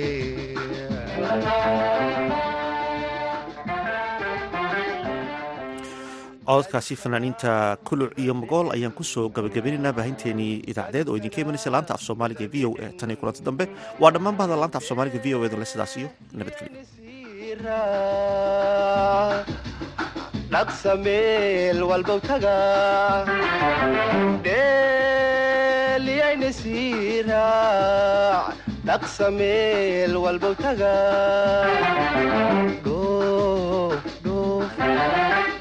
cododkaasi 6.48 6.96
fanaaniinta 7.04 7.52
kuluc 7.88 8.12
iyo 8.24 8.34
mogool 8.42 8.68
ayaan 8.76 8.94
ku 8.98 9.04
soo 9.04 9.26
gabagabaynaynaa 9.36 9.94
baahinteenii 10.00 10.54
idaacadeed 10.72 11.08
oo 11.12 11.18
idinka 11.20 11.42
imanaysa 11.44 11.70
laanta 11.76 11.94
af 11.98 12.02
soomaaliga 12.08 12.46
v 12.54 12.56
o 12.68 12.72
a 12.86 12.88
tan 13.00 13.12
iyo 13.12 13.34
dambe. 13.48 13.66
Waa 14.02 14.12
dhammaan 14.16 14.38
bahda 14.40 14.56
laanta 14.62 14.78
af 14.80 14.86
soomaaliga 14.90 15.20
v 15.26 15.28
o 15.36 15.44
e 15.46 15.50
dale 15.54 15.66
sidaas 15.72 15.94
iyo 16.00 16.10
nabadgelyo 16.40 16.82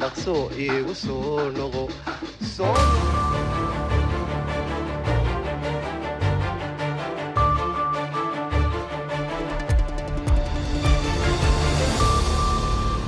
dhaqso 0.00 0.37
iigu 0.66 0.94
soo 1.04 1.50
noqo 1.59 1.83